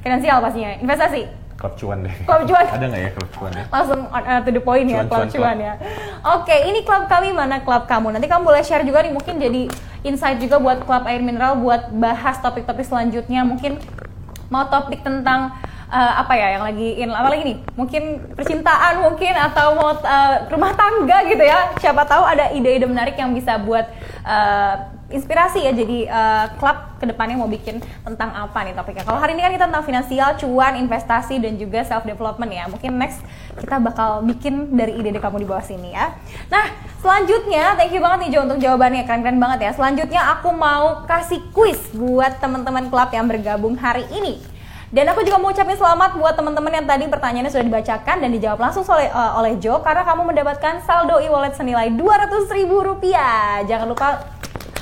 [0.06, 0.77] Finansial pastinya.
[0.77, 1.25] Investasi.
[1.58, 2.13] Klub cuan deh.
[2.21, 2.65] Klub cuan.
[2.69, 3.65] Ada nggak ya klub cuan ya?
[3.73, 5.73] Langsung uh, to the point ya, Cuan, klub cuan, cuan ya.
[6.38, 8.13] Oke, ini klub kami mana klub kamu?
[8.13, 9.65] Nanti kamu boleh share juga nih mungkin jadi
[10.06, 13.41] insight juga buat klub air mineral buat bahas topik-topik selanjutnya.
[13.41, 13.82] Mungkin
[14.53, 17.58] mau topik tentang eh, apa ya yang lagi in apa lagi nih?
[17.80, 18.04] Mungkin
[18.36, 21.71] percintaan mungkin atau mau eh, rumah tangga gitu ya.
[21.80, 23.88] Siapa tahu ada ide-ide menarik yang bisa buat
[24.28, 24.76] eh,
[25.08, 29.08] inspirasi ya jadi eh, klub ke depannya mau bikin tentang apa nih topiknya.
[29.08, 32.67] Kalau hari ini kan kita tentang finansial cuan investasi dan juga self development ya.
[32.67, 33.23] Mungkin next
[33.56, 36.12] kita bakal bikin dari ide-ide kamu di bawah sini ya.
[36.52, 36.67] Nah
[37.00, 39.08] selanjutnya thank you banget nih Jo untuk jawabannya.
[39.08, 39.71] Keren-keren banget ya.
[39.71, 44.57] Selanjutnya aku mau kasih quiz buat teman-teman klub yang bergabung hari ini
[44.88, 48.60] dan aku juga mau ucapin selamat buat teman-teman yang tadi pertanyaannya sudah dibacakan dan dijawab
[48.63, 53.67] langsung oleh, eh, oleh Jo karena kamu mendapatkan saldo e-wallet senilai Rp200.000.
[53.67, 54.23] Jangan lupa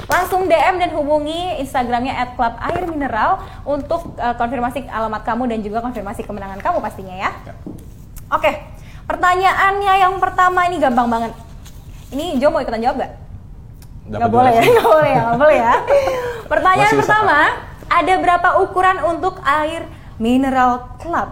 [0.06, 6.62] langsung DM dan hubungi Instagramnya @clubairmineral untuk eh, konfirmasi alamat kamu dan juga konfirmasi kemenangan
[6.62, 7.32] kamu pastinya ya.
[7.41, 7.54] Ya.
[8.30, 8.62] Oke,
[9.10, 11.34] pertanyaannya yang pertama ini gampang banget.
[12.13, 13.12] Ini Jo mau ikutan jawab gak?
[14.06, 15.74] Dapat Gak boleh ya, gak boleh ya, gak boleh ya.
[16.46, 17.38] Pertanyaan pertama,
[17.89, 19.86] ada berapa ukuran untuk air
[20.17, 21.30] mineral club?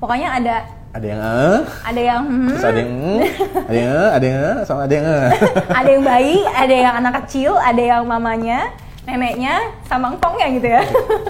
[0.00, 0.56] Pokoknya ada
[0.96, 3.20] Ada yang eh, ada yang hmm, terus ada yang mm,
[3.68, 5.28] ada yang eh, ada yang eh, sama ada yang eh.
[5.84, 8.72] ada yang bayi, ada yang anak kecil, ada yang mamanya,
[9.04, 10.80] neneknya, sama engkongnya gitu ya.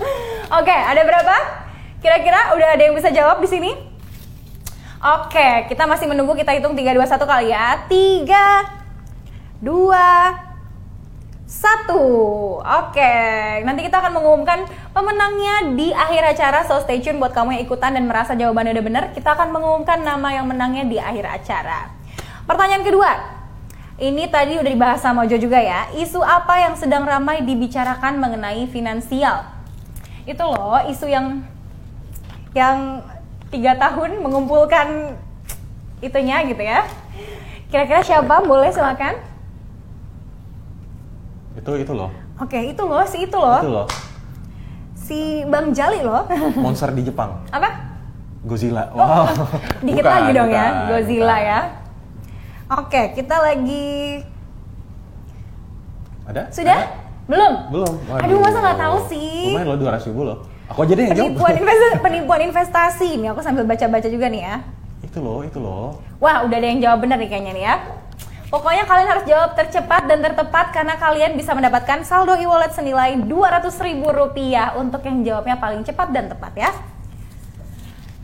[0.63, 1.67] Oke, ada berapa?
[1.99, 3.75] Kira-kira udah ada yang bisa jawab di sini?
[5.03, 7.67] Oke, kita masih menunggu kita hitung 3 2 1 kali ya.
[7.91, 10.46] 3 2
[11.47, 11.95] 1.
[12.67, 13.15] Oke,
[13.63, 16.67] nanti kita akan mengumumkan pemenangnya di akhir acara.
[16.67, 19.05] So stay tune buat kamu yang ikutan dan merasa jawabannya udah bener.
[19.15, 21.95] Kita akan mengumumkan nama yang menangnya di akhir acara.
[22.51, 23.11] Pertanyaan kedua.
[23.97, 25.89] Ini tadi udah dibahas sama Jo juga ya.
[25.95, 29.47] Isu apa yang sedang ramai dibicarakan mengenai finansial?
[30.27, 31.47] Itu loh isu yang
[32.53, 33.07] yang
[33.55, 35.15] tiga tahun mengumpulkan
[36.03, 36.85] itunya gitu ya.
[37.71, 38.43] Kira-kira siapa?
[38.43, 39.36] Boleh silakan.
[41.57, 43.59] Itu itu loh Oke, itu loh, si itu loh.
[43.59, 43.87] itu loh
[44.97, 46.27] Si Bang Jali loh.
[46.65, 47.71] monster di Jepang Apa?
[48.43, 48.91] Godzilla.
[48.91, 49.27] Oh, Wow.
[49.81, 51.49] Dikit Bukan, lagi dong ya, bukan, Godzilla bukan.
[51.49, 51.61] ya.
[52.77, 53.87] Oke, kita lagi
[56.25, 56.43] Ada?
[56.51, 56.75] sudah?
[56.77, 56.87] Ada?
[57.27, 57.53] Belum?
[57.71, 57.93] Belum.
[58.13, 59.51] Aduh, masa nggak tahu sih?
[59.51, 60.39] Lumayan loh 200 ribu loh.
[60.67, 61.27] Aku aja deh yang jawab.
[61.31, 63.09] Penipuan investasi, penipuan investasi.
[63.19, 64.57] Nih aku sambil baca-baca juga nih ya.
[64.99, 65.99] itu loh, itu loh.
[66.19, 67.75] Wah, udah ada yang jawab benar nih kayaknya nih ya.
[68.47, 74.79] Pokoknya kalian harus jawab tercepat dan tertepat karena kalian bisa mendapatkan saldo e-wallet senilai Rp200.000
[74.79, 76.71] untuk yang jawabnya paling cepat dan tepat ya.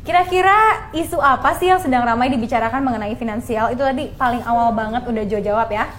[0.07, 3.75] Kira-kira isu apa sih yang sedang ramai dibicarakan mengenai finansial?
[3.75, 5.91] Itu tadi paling awal banget udah Jo jawab ya.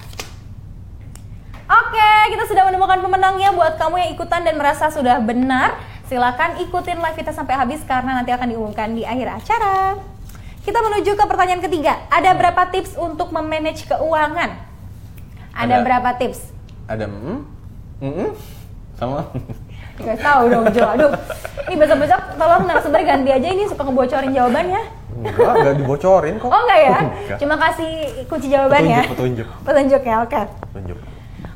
[1.67, 5.79] Oke, kita sudah menemukan pemenangnya buat kamu yang ikutan dan merasa sudah benar.
[6.07, 10.12] Silakan ikutin live kita sampai habis karena nanti akan diumumkan di akhir acara.
[10.63, 12.07] Kita menuju ke pertanyaan ketiga.
[12.07, 14.63] Ada berapa tips untuk memanage keuangan?
[15.51, 15.83] Ada, Ada.
[15.83, 16.39] berapa tips?
[16.87, 17.39] Ada mm,
[17.99, 18.29] mm,
[18.95, 19.27] sama
[19.99, 20.89] Dikasih tahu dong Jo.
[20.89, 21.11] Aduh,
[21.69, 24.81] ini besok-besok tolong narasumber ganti aja ini suka ngebocorin jawabannya.
[25.13, 26.49] enggak, enggak dibocorin kok.
[26.49, 26.97] Oh enggak ya?
[26.97, 27.37] Enggak.
[27.37, 27.91] Cuma kasih
[28.25, 28.99] kunci jawabannya.
[29.05, 29.47] Petunjuk, petunjuk.
[29.61, 30.41] Petunjuk ya, oke.
[30.73, 30.97] Tunjuk.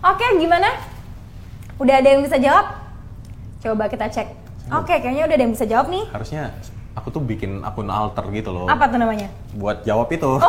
[0.05, 0.69] Oke, gimana?
[1.81, 2.77] Udah ada yang bisa jawab?
[3.65, 4.27] Coba kita cek.
[4.69, 6.05] Oke, kayaknya udah ada yang bisa jawab nih.
[6.13, 6.53] Harusnya
[6.97, 8.65] aku tuh bikin akun alter gitu loh.
[8.65, 9.29] Apa tuh namanya?
[9.53, 10.25] Buat jawab itu.
[10.25, 10.41] Oh,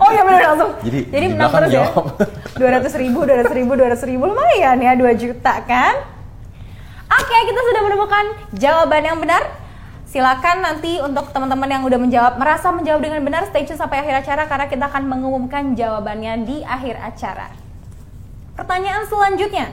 [0.00, 0.72] oh ya benar langsung.
[0.88, 1.76] Jadi, Jadi di menang terus ya.
[1.84, 2.04] jawab.
[2.60, 5.94] Dua ratus ribu, dua ratus ribu, dua ratus ribu lumayan ya, 2 juta kan?
[7.10, 8.24] Oke, kita sudah menemukan
[8.56, 9.42] jawaban yang benar.
[10.10, 14.26] Silakan nanti untuk teman-teman yang udah menjawab, merasa menjawab dengan benar, stay tune sampai akhir
[14.26, 17.54] acara karena kita akan mengumumkan jawabannya di akhir acara.
[18.58, 19.70] Pertanyaan selanjutnya,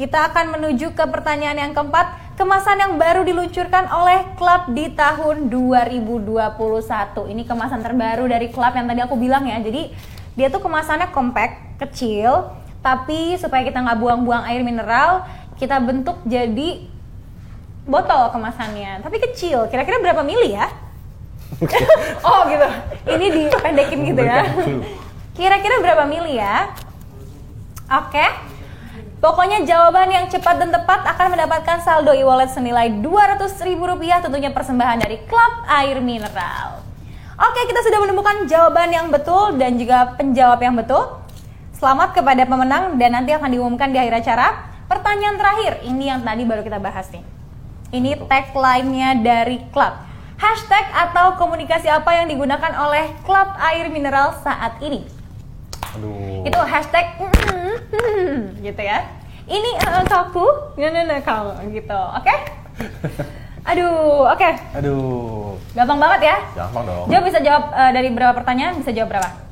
[0.00, 5.52] kita akan menuju ke pertanyaan yang keempat, kemasan yang baru diluncurkan oleh klub di tahun
[5.52, 7.28] 2021.
[7.28, 9.60] Ini kemasan terbaru dari klub yang tadi aku bilang ya.
[9.60, 9.92] Jadi
[10.40, 12.48] dia tuh kemasannya compact, kecil,
[12.80, 15.28] tapi supaya kita nggak buang-buang air mineral,
[15.60, 16.88] kita bentuk jadi
[17.84, 19.04] botol kemasannya.
[19.04, 20.64] Tapi kecil, kira-kira berapa mili ya?
[22.24, 22.68] oh gitu,
[23.04, 24.48] ini dipendekin gitu ya.
[25.36, 26.72] Kira-kira berapa mili ya?
[28.00, 28.48] Oke.
[29.20, 35.20] Pokoknya jawaban yang cepat dan tepat akan mendapatkan saldo e-wallet senilai Rp200.000 tentunya persembahan dari
[35.28, 36.80] Klub Air Mineral.
[37.36, 41.20] Oke, kita sudah menemukan jawaban yang betul dan juga penjawab yang betul.
[41.76, 44.72] Selamat kepada pemenang dan nanti akan diumumkan di akhir acara.
[44.88, 47.20] Pertanyaan terakhir, ini yang tadi baru kita bahas nih.
[47.92, 50.00] Ini tagline-nya dari klub.
[50.40, 55.19] Hashtag atau komunikasi apa yang digunakan oleh Klub Air Mineral saat ini?
[56.46, 57.06] Itu hashtag
[58.66, 58.98] gitu ya.
[59.50, 60.46] Ini eh, kaku
[60.78, 62.34] nah, nah, nah, kau gitu oke?
[63.70, 64.50] Aduh oke.
[64.78, 65.58] Aduh.
[65.76, 66.36] gampang banget ya?
[66.56, 67.06] Gampang dong.
[67.10, 68.78] Jo bisa jawab eh, dari berapa pertanyaan?
[68.78, 69.49] Bisa jawab berapa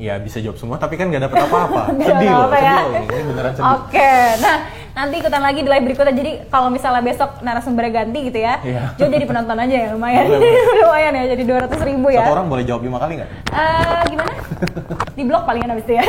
[0.00, 1.92] Iya bisa jawab semua tapi kan nggak dapet apa-apa.
[2.08, 2.76] Sedih loh, sedih ya.
[2.80, 3.20] loh ini.
[3.22, 3.68] Beneran sedih.
[3.76, 4.56] Oke, nah
[4.90, 6.14] nanti ikutan lagi di live berikutnya.
[6.14, 8.96] Jadi kalau misalnya besok narasumbernya ganti gitu ya, Iya.
[8.96, 10.24] Jo jadi penonton aja ya, lumayan,
[10.80, 12.24] lumayan ya, jadi 200 ribu ya.
[12.24, 13.30] Satu orang boleh jawab lima kali nggak?
[13.46, 14.32] Eh, gimana?
[15.16, 16.04] Di blog palingan habis itu ya.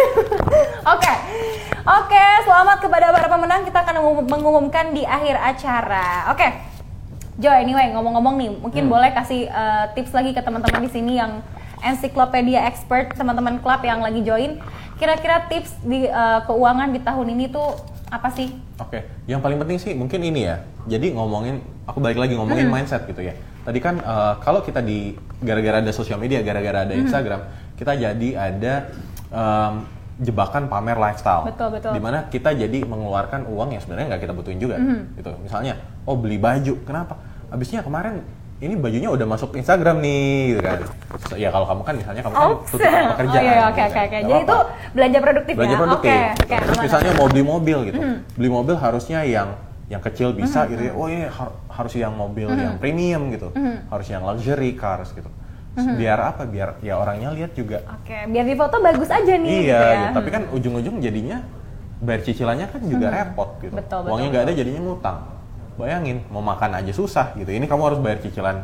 [0.87, 1.13] Oke.
[1.81, 3.61] Oke, selamat kepada para pemenang.
[3.63, 6.31] Kita akan mengum- mengumumkan di akhir acara.
[6.31, 6.47] Oke.
[7.35, 8.93] Jo, anyway, ngomong-ngomong nih, mungkin Hmm.
[8.93, 11.43] boleh kasih eh, tips lagi ke teman-teman di sini yang
[11.81, 14.61] ensiklopedia expert, teman-teman klub yang lagi join.
[14.97, 17.73] Kira-kira tips di eh, keuangan di tahun ini tuh
[18.07, 18.53] apa sih?
[18.77, 20.61] Oke, yang paling penting sih mungkin ini ya.
[20.85, 22.75] Jadi ngomongin, aku balik lagi ngomongin Hmm.
[22.75, 23.33] mindset gitu ya.
[23.61, 26.87] Tadi kan eh, kalau kita di gara-gara ada sosial media, gara-gara Hmm.
[26.89, 27.41] ada Instagram,
[27.75, 28.73] kita jadi ada
[29.31, 29.73] em,
[30.21, 31.47] jebakan pamer lifestyle.
[31.49, 31.97] Betul, betul.
[31.97, 34.75] Di mana kita jadi mengeluarkan uang yang sebenarnya nggak kita butuhin juga.
[34.77, 35.17] Hmm.
[35.17, 35.31] Gitu.
[35.41, 37.17] Misalnya, oh beli baju, kenapa?
[37.49, 38.21] Habisnya kemarin
[38.61, 40.79] ini bajunya udah masuk Instagram nih, gitu kan.
[41.25, 42.69] So, ya kalau kamu kan misalnya kamu kan Oops.
[42.69, 43.41] tutup pekerjaan.
[43.41, 44.05] Oh iya, oke gitu oke kan.
[44.05, 44.17] oke.
[44.21, 45.79] Jadi itu apa-apa belanja produktif belanja ya.
[45.81, 46.11] produktif.
[46.13, 46.55] Oke, oke.
[46.61, 47.99] Terus aman, misalnya mau beli mobil gitu,
[48.37, 49.49] beli mobil harusnya yang
[49.89, 50.93] yang kecil bisa gitu ya.
[50.93, 53.49] Oh iya har- harus yang mobil yang premium gitu,
[53.89, 55.27] harus yang luxury cars gitu.
[55.73, 56.45] Biar apa?
[56.45, 57.81] Biar ya orangnya lihat juga.
[57.97, 59.49] Oke, biar di foto bagus aja nih.
[59.49, 59.89] iya, gitu ya.
[59.97, 60.13] gitu.
[60.21, 61.41] tapi kan ujung-ujung jadinya
[61.97, 63.73] bayar cicilannya kan juga repot gitu.
[63.73, 65.17] Betul, betul, Uangnya nggak ada jadinya ngutang.
[65.79, 67.51] Bayangin mau makan aja susah gitu.
[67.51, 68.63] Ini kamu harus bayar cicilan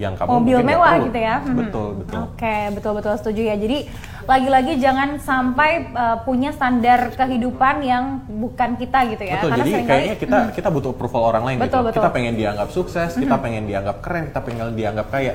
[0.00, 1.36] yang kamu mobil mewah gitu ya.
[1.44, 1.56] Mhm.
[1.56, 2.20] Betul betul.
[2.32, 3.56] Oke, betul betul setuju ya.
[3.56, 3.78] Jadi
[4.22, 9.36] lagi-lagi jangan sampai uh, punya standar kehidupan yang bukan kita gitu ya.
[9.38, 11.86] Betul, jadi seringkali- kayaknya kita kita butuh approval orang lain Betul, gitu.
[11.90, 12.00] betul.
[12.00, 15.34] Kita pengen dianggap sukses, kita pengen dianggap keren, kita pengen dianggap kaya.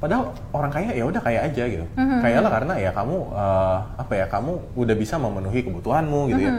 [0.00, 1.86] Padahal orang kaya ya udah kaya aja gitu.
[1.96, 6.52] Kaya lah karena ya kamu eh, apa ya kamu udah bisa memenuhi kebutuhanmu gitu ya.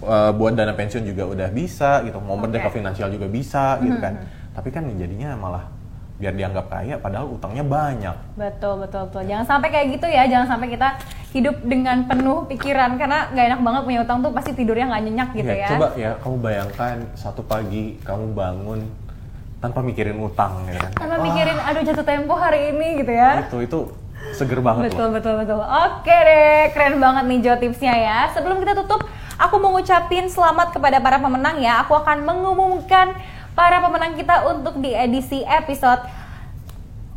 [0.00, 2.20] Eh, buat dana pensiun juga udah bisa gitu.
[2.20, 2.82] Mau merdeka Oke.
[2.82, 4.20] finansial juga bisa gitu kan.
[4.52, 5.64] Tapi kan jadinya malah
[6.20, 8.16] biar dianggap kaya padahal utangnya banyak.
[8.36, 9.24] Betul betul betul.
[9.24, 10.28] Jangan sampai kayak gitu ya.
[10.28, 10.88] Jangan sampai kita
[11.32, 15.28] hidup dengan penuh pikiran karena nggak enak banget punya utang tuh pasti tidurnya nggak nyenyak
[15.32, 15.68] gitu Iya, ya.
[15.72, 18.80] Coba ya kamu bayangkan satu pagi kamu bangun
[19.60, 20.92] tanpa mikirin utang gitu kan.
[20.96, 23.44] Tanpa mikirin aduh jatuh tempo hari ini gitu ya.
[23.44, 23.78] Itu itu
[24.36, 25.20] seger banget Betul, loh.
[25.20, 25.60] betul, betul.
[25.60, 28.18] Oke deh, keren banget nih Jo tipsnya ya.
[28.32, 29.04] Sebelum kita tutup,
[29.36, 31.84] aku mau ngucapin selamat kepada para pemenang ya.
[31.84, 33.12] Aku akan mengumumkan
[33.52, 36.00] para pemenang kita untuk di edisi episode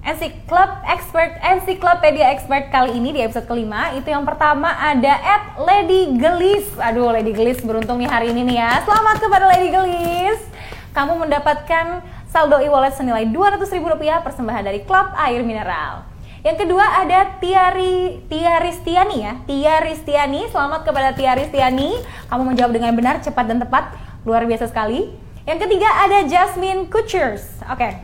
[0.04, 5.56] NC Club Expert, Encyclopedia Expert kali ini di episode kelima Itu yang pertama ada at
[5.56, 10.44] Lady Gelis Aduh Lady Gelis beruntung nih hari ini nih ya Selamat kepada Lady Gelis
[10.92, 16.10] Kamu mendapatkan saldo e-wallet senilai Rp200.000 persembahan dari Klub Air Mineral
[16.44, 19.40] yang kedua ada Tiari Tia Ristiani ya.
[19.48, 21.96] Tia Ristiani, selamat kepada Tia Ristiani.
[22.28, 23.96] Kamu menjawab dengan benar, cepat dan tepat.
[24.28, 25.08] Luar biasa sekali.
[25.48, 27.64] Yang ketiga ada Jasmine Kuchers.
[27.72, 27.96] Oke.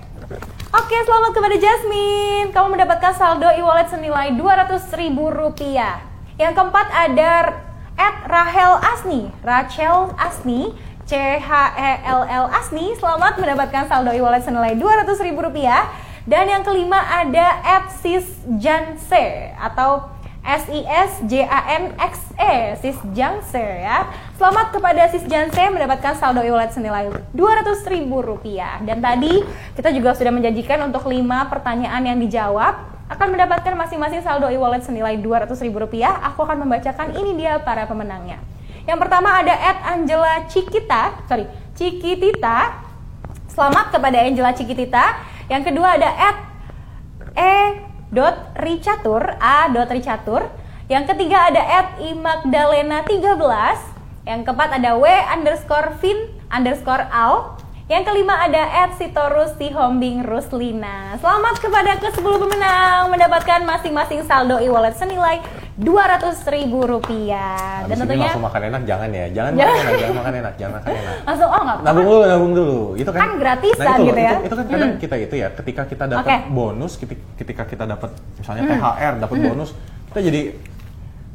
[0.72, 2.56] Oke, selamat kepada Jasmine.
[2.56, 5.20] Kamu mendapatkan saldo e-wallet senilai Rp200.000.
[6.40, 7.60] Yang keempat ada
[8.00, 9.36] at Rahel Asni.
[9.44, 10.72] Rachel Asni.
[11.10, 12.94] C H E L L Asni.
[12.94, 15.42] Selamat mendapatkan saldo e-wallet senilai Rp200.000.
[16.30, 20.06] Dan yang kelima ada at Sisjanse atau
[20.46, 24.06] S I S J A N X E Sisjanse ya.
[24.38, 28.86] Selamat kepada Sisjanse mendapatkan saldo e-wallet senilai Rp200.000.
[28.86, 29.42] Dan tadi
[29.74, 35.18] kita juga sudah menjanjikan untuk 5 pertanyaan yang dijawab akan mendapatkan masing-masing saldo e-wallet senilai
[35.18, 35.74] Rp200.000.
[36.30, 38.49] Aku akan membacakan ini dia para pemenangnya.
[38.88, 42.88] Yang pertama ada at Angela Cikita, sorry, Cikitita.
[43.50, 45.20] Selamat kepada Angela Cikitita.
[45.52, 46.38] Yang kedua ada at
[47.36, 47.56] e
[48.60, 50.48] ricatur a ricatur.
[50.90, 53.36] Yang ketiga ada at imagdalena 13.
[54.26, 56.18] Yang keempat ada w underscore fin
[56.50, 57.58] underscore al.
[57.90, 61.18] Yang kelima ada at sitorus sihombing ruslina.
[61.18, 65.42] Selamat kepada ke 10 pemenang mendapatkan masing-masing saldo e-wallet senilai
[65.80, 67.88] Rp200.000 rupiah.
[67.88, 69.26] Dan tentunya langsung makan enak jangan ya.
[69.32, 69.72] Jangan Jangan.
[69.72, 71.16] makan enak, jangan makan enak, jangan makan enak.
[71.28, 71.78] Langsung oh nggak.
[71.80, 72.80] Nabung dulu, nabung dulu.
[72.94, 74.32] Itu kan, Kan gratisan nah itu loh, gitu ya.
[74.32, 75.00] Itu, itu kan kadang Hmm.
[75.00, 76.38] kita itu ya, ketika kita dapat Oke.
[76.52, 78.72] bonus, keti- ketika kita dapat misalnya Hmm.
[78.76, 79.70] THR, dapat bonus,
[80.10, 80.42] kita jadi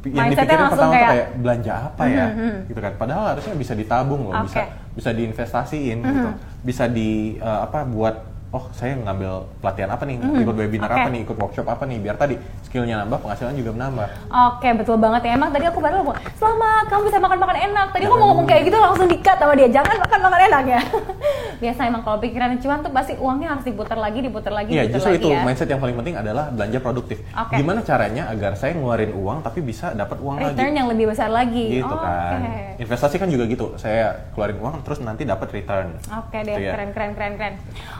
[0.05, 2.57] yang Mindsetnya dipikirin pertama tuh kayak- kayak belanja apa ya, Hmm, hmm.
[2.69, 2.93] gitu kan.
[2.95, 4.69] Padahal harusnya bisa ditabung loh, bisa Oke.
[4.69, 4.93] Hmm.
[4.93, 6.29] bisa diinvestasiin gitu,
[6.61, 8.15] bisa di eh, apa buat
[8.55, 10.95] oh saya ngambil pelatihan apa nih, ikut webinar Hmm.
[10.95, 11.01] Oke.
[11.01, 14.07] apa nih, ikut workshop apa nih, biar tadi skillnya nambah, penghasilan juga menambah.
[14.31, 15.31] Oke, betul banget ya.
[15.33, 17.87] Emang tadi aku baru ngomong, selamat kamu bisa makan-makan enak.
[17.91, 19.67] Tadi aku mau ngomong kayak gitu langsung dikat sama dia.
[19.69, 20.79] Jangan makan-makan enak ya.
[21.61, 24.95] Biasa emang kalau pikiran cuan tuh pasti uangnya harus diputar lagi, diputar lagi, Iya, diputar
[24.95, 25.41] justru lagi itu ya.
[25.41, 27.17] mindset yang paling penting adalah belanja produktif.
[27.29, 27.53] Oke.
[27.55, 30.75] Gimana caranya agar saya ngeluarin uang tapi bisa dapat uang Return lagi?
[30.75, 31.65] yang lebih besar lagi.
[31.75, 32.39] Gitu Oh, kan.
[32.41, 32.63] Oke.
[32.77, 33.65] Investasi kan juga gitu.
[33.75, 35.95] Saya keluarin uang terus nanti dapat return.
[36.13, 36.71] Oke deh, Gitu ya.
[36.71, 37.53] keren, keren, keren, keren.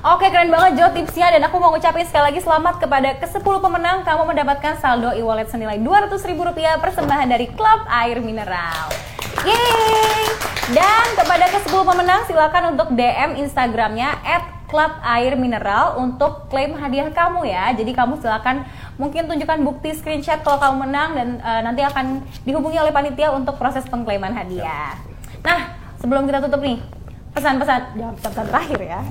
[0.06, 4.04] Oke, keren banget Jo tipsnya dan aku mau ngucapin sekali lagi selamat kepada ke-10 pemenang.
[4.06, 8.92] Kamu mendapatkan saldo e-wallet senilai Rp200.000 persembahan dari Klub Air Mineral.
[9.46, 10.26] Yeay!
[10.74, 14.18] Dan kepada ke-10 pemenang silakan untuk DM Instagramnya
[14.66, 17.70] Klub Air Mineral untuk klaim hadiah kamu ya.
[17.78, 18.66] Jadi kamu silakan
[18.98, 23.56] mungkin tunjukkan bukti screenshot kalau kamu menang dan eh, nanti akan dihubungi oleh panitia untuk
[23.62, 24.98] proses pengklaiman hadiah.
[25.46, 26.82] Nah, sebelum kita tutup nih,
[27.38, 29.02] pesan-pesan, jangan pesan terakhir ya.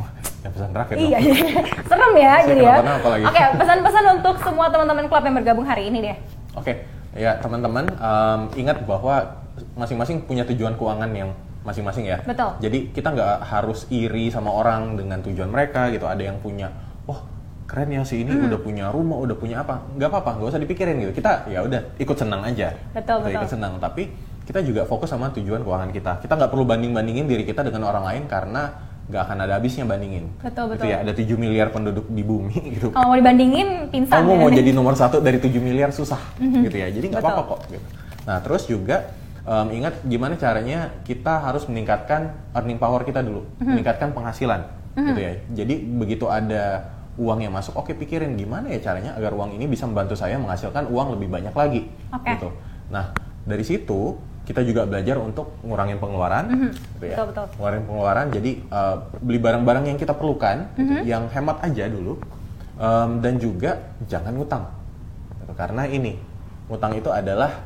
[0.45, 0.95] Yang pesan terakhir.
[0.95, 1.25] Iya, dong.
[1.25, 1.61] iya.
[1.91, 2.77] serem ya Saya jadi ya.
[3.25, 6.17] Oke, pesan-pesan untuk semua teman-teman klub yang bergabung hari ini deh.
[6.55, 6.73] Oke,
[7.17, 9.41] ya teman-teman em, ingat bahwa
[9.75, 11.33] masing-masing punya tujuan keuangan yang
[11.65, 12.21] masing-masing ya.
[12.23, 12.61] Betul.
[12.61, 16.05] Jadi kita nggak harus iri sama orang dengan tujuan mereka gitu.
[16.05, 16.69] Ada yang punya,
[17.09, 17.25] wah
[17.65, 18.53] keren ya si ini Hmm.
[18.53, 19.81] udah punya rumah, udah punya apa?
[19.97, 21.25] Nggak apa-apa, nggak usah dipikirin gitu.
[21.25, 22.77] Kita ya udah ikut senang aja.
[22.93, 23.41] Betul, Kita betul.
[23.41, 24.03] Ikut senang, tapi
[24.45, 26.13] kita juga fokus sama tujuan keuangan kita.
[26.21, 30.33] Kita nggak perlu banding-bandingin diri kita dengan orang lain karena nggak akan ada habisnya bandingin.
[30.41, 30.87] Betul, Gitu betul.
[30.89, 34.39] ya, ada 7 miliar penduduk di bumi gitu Kalau mau dibandingin, pingsan kamu ya.
[34.41, 37.87] mau jadi nomor satu dari 7 miliar susah gitu ya jadi nggak apa-apa kok gitu.
[38.25, 44.11] nah terus juga em, ingat gimana caranya kita harus meningkatkan earning power kita dulu meningkatkan
[44.11, 49.31] penghasilan gitu ya jadi begitu ada uang yang masuk oke pikirin gimana ya caranya agar
[49.31, 52.31] uang ini bisa membantu saya menghasilkan uang lebih banyak lagi Oke.
[52.33, 52.49] gitu
[52.89, 53.13] nah
[53.45, 56.45] dari situ kita juga belajar untuk ngurangin pengeluaran
[56.95, 57.47] gitu ya Betul, betul.
[57.57, 61.05] ngurangin pengeluaran jadi eh, beli barang-barang yang kita perlukan gitu, Mhm.
[61.05, 62.21] yang hemat aja dulu
[62.75, 64.67] Em, dan juga jangan ngutang
[65.39, 66.19] Gitu, karena ini
[66.67, 67.63] ngutang itu adalah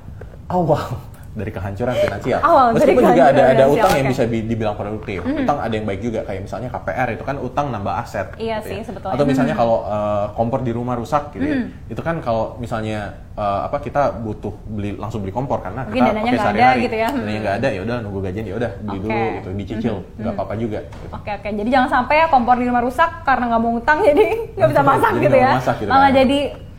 [0.47, 1.01] awal
[1.39, 2.39] dari kehancuran finansial.
[2.41, 4.13] Awal dari Meskipun juga ada ada utang yang oke.
[4.13, 5.19] bisa bi- dibilang produktif.
[5.23, 8.27] Utang ada yang baik juga kayak misalnya KPR itu kan utang nambah aset.
[8.35, 8.85] Iya gitu sih, ya.
[8.85, 9.15] sebetulnya.
[9.15, 11.57] Atau misalnya kalau eh, kompor di rumah rusak gitu ya.
[11.57, 11.69] Hmm.
[11.87, 12.99] Itu kan kalau misalnya
[13.33, 16.51] eh, apa kita butuh beli langsung beli kompor karena Mungkin kita dananya pakai nggak ada
[16.53, 16.81] sehari-hari.
[16.83, 17.09] gitu ya.
[17.09, 17.41] Dananya Hmm.
[17.41, 19.05] nggak ada ya udah nunggu gajian ya udah beli Oke.
[19.07, 20.79] dulu gitu dicicil nggak apa-apa juga.
[20.83, 21.07] gitu.
[21.11, 24.25] Oke oke, jadi jangan sampai ya kompor di rumah rusak karena nggak mau ngutang jadi
[24.53, 25.51] nggak bisa masak jadi gitu ya.
[25.55, 26.19] masak gitu malah kan.
[26.19, 26.39] jadi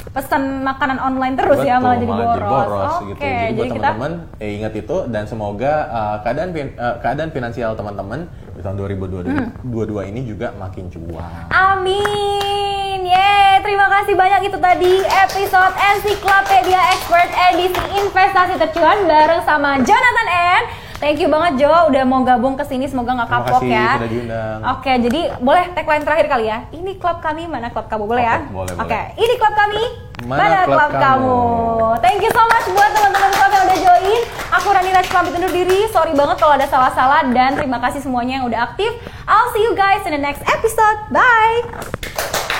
[0.09, 2.93] pesan makanan online terus ya malah jadi boros.
[3.03, 3.21] Oke, gitu.
[3.21, 8.25] Jadi, buat kita teman-teman eh, ingat itu dan semoga uh, keadaan uh, keadaan finansial teman-teman
[8.55, 10.09] di tahun 2022 hmm.
[10.09, 11.47] ini juga makin cuan.
[11.51, 12.99] Amin.
[13.09, 20.29] Yeay, terima kasih banyak itu tadi episode Encyclopedia Expert edisi investasi tercuan bareng sama Jonathan
[20.29, 20.88] N.
[20.99, 23.89] Thank you banget Jo udah mau gabung ke sini semoga nggak kapok kasih, ya.
[24.75, 26.67] Oke, jadi boleh tagline terakhir kali ya.
[26.69, 28.37] Ini klub kami, mana klub kamu boleh Oke, ya?
[28.51, 29.05] boleh, Oke, boleh.
[29.15, 29.83] ini klub kami,
[30.27, 30.99] Mana mana, klub klub, kamu?
[30.99, 32.03] kamu?
[32.03, 34.19] Thank you so much buat teman-teman klub yang udah join.
[34.51, 35.79] Aku Rani Raj pamit undur diri.
[35.87, 38.91] Sorry banget kalau ada salah-salah dan terima kasih semuanya yang udah aktif.
[39.23, 40.99] I'll see you guys in the next episode.
[41.09, 42.58] Bye.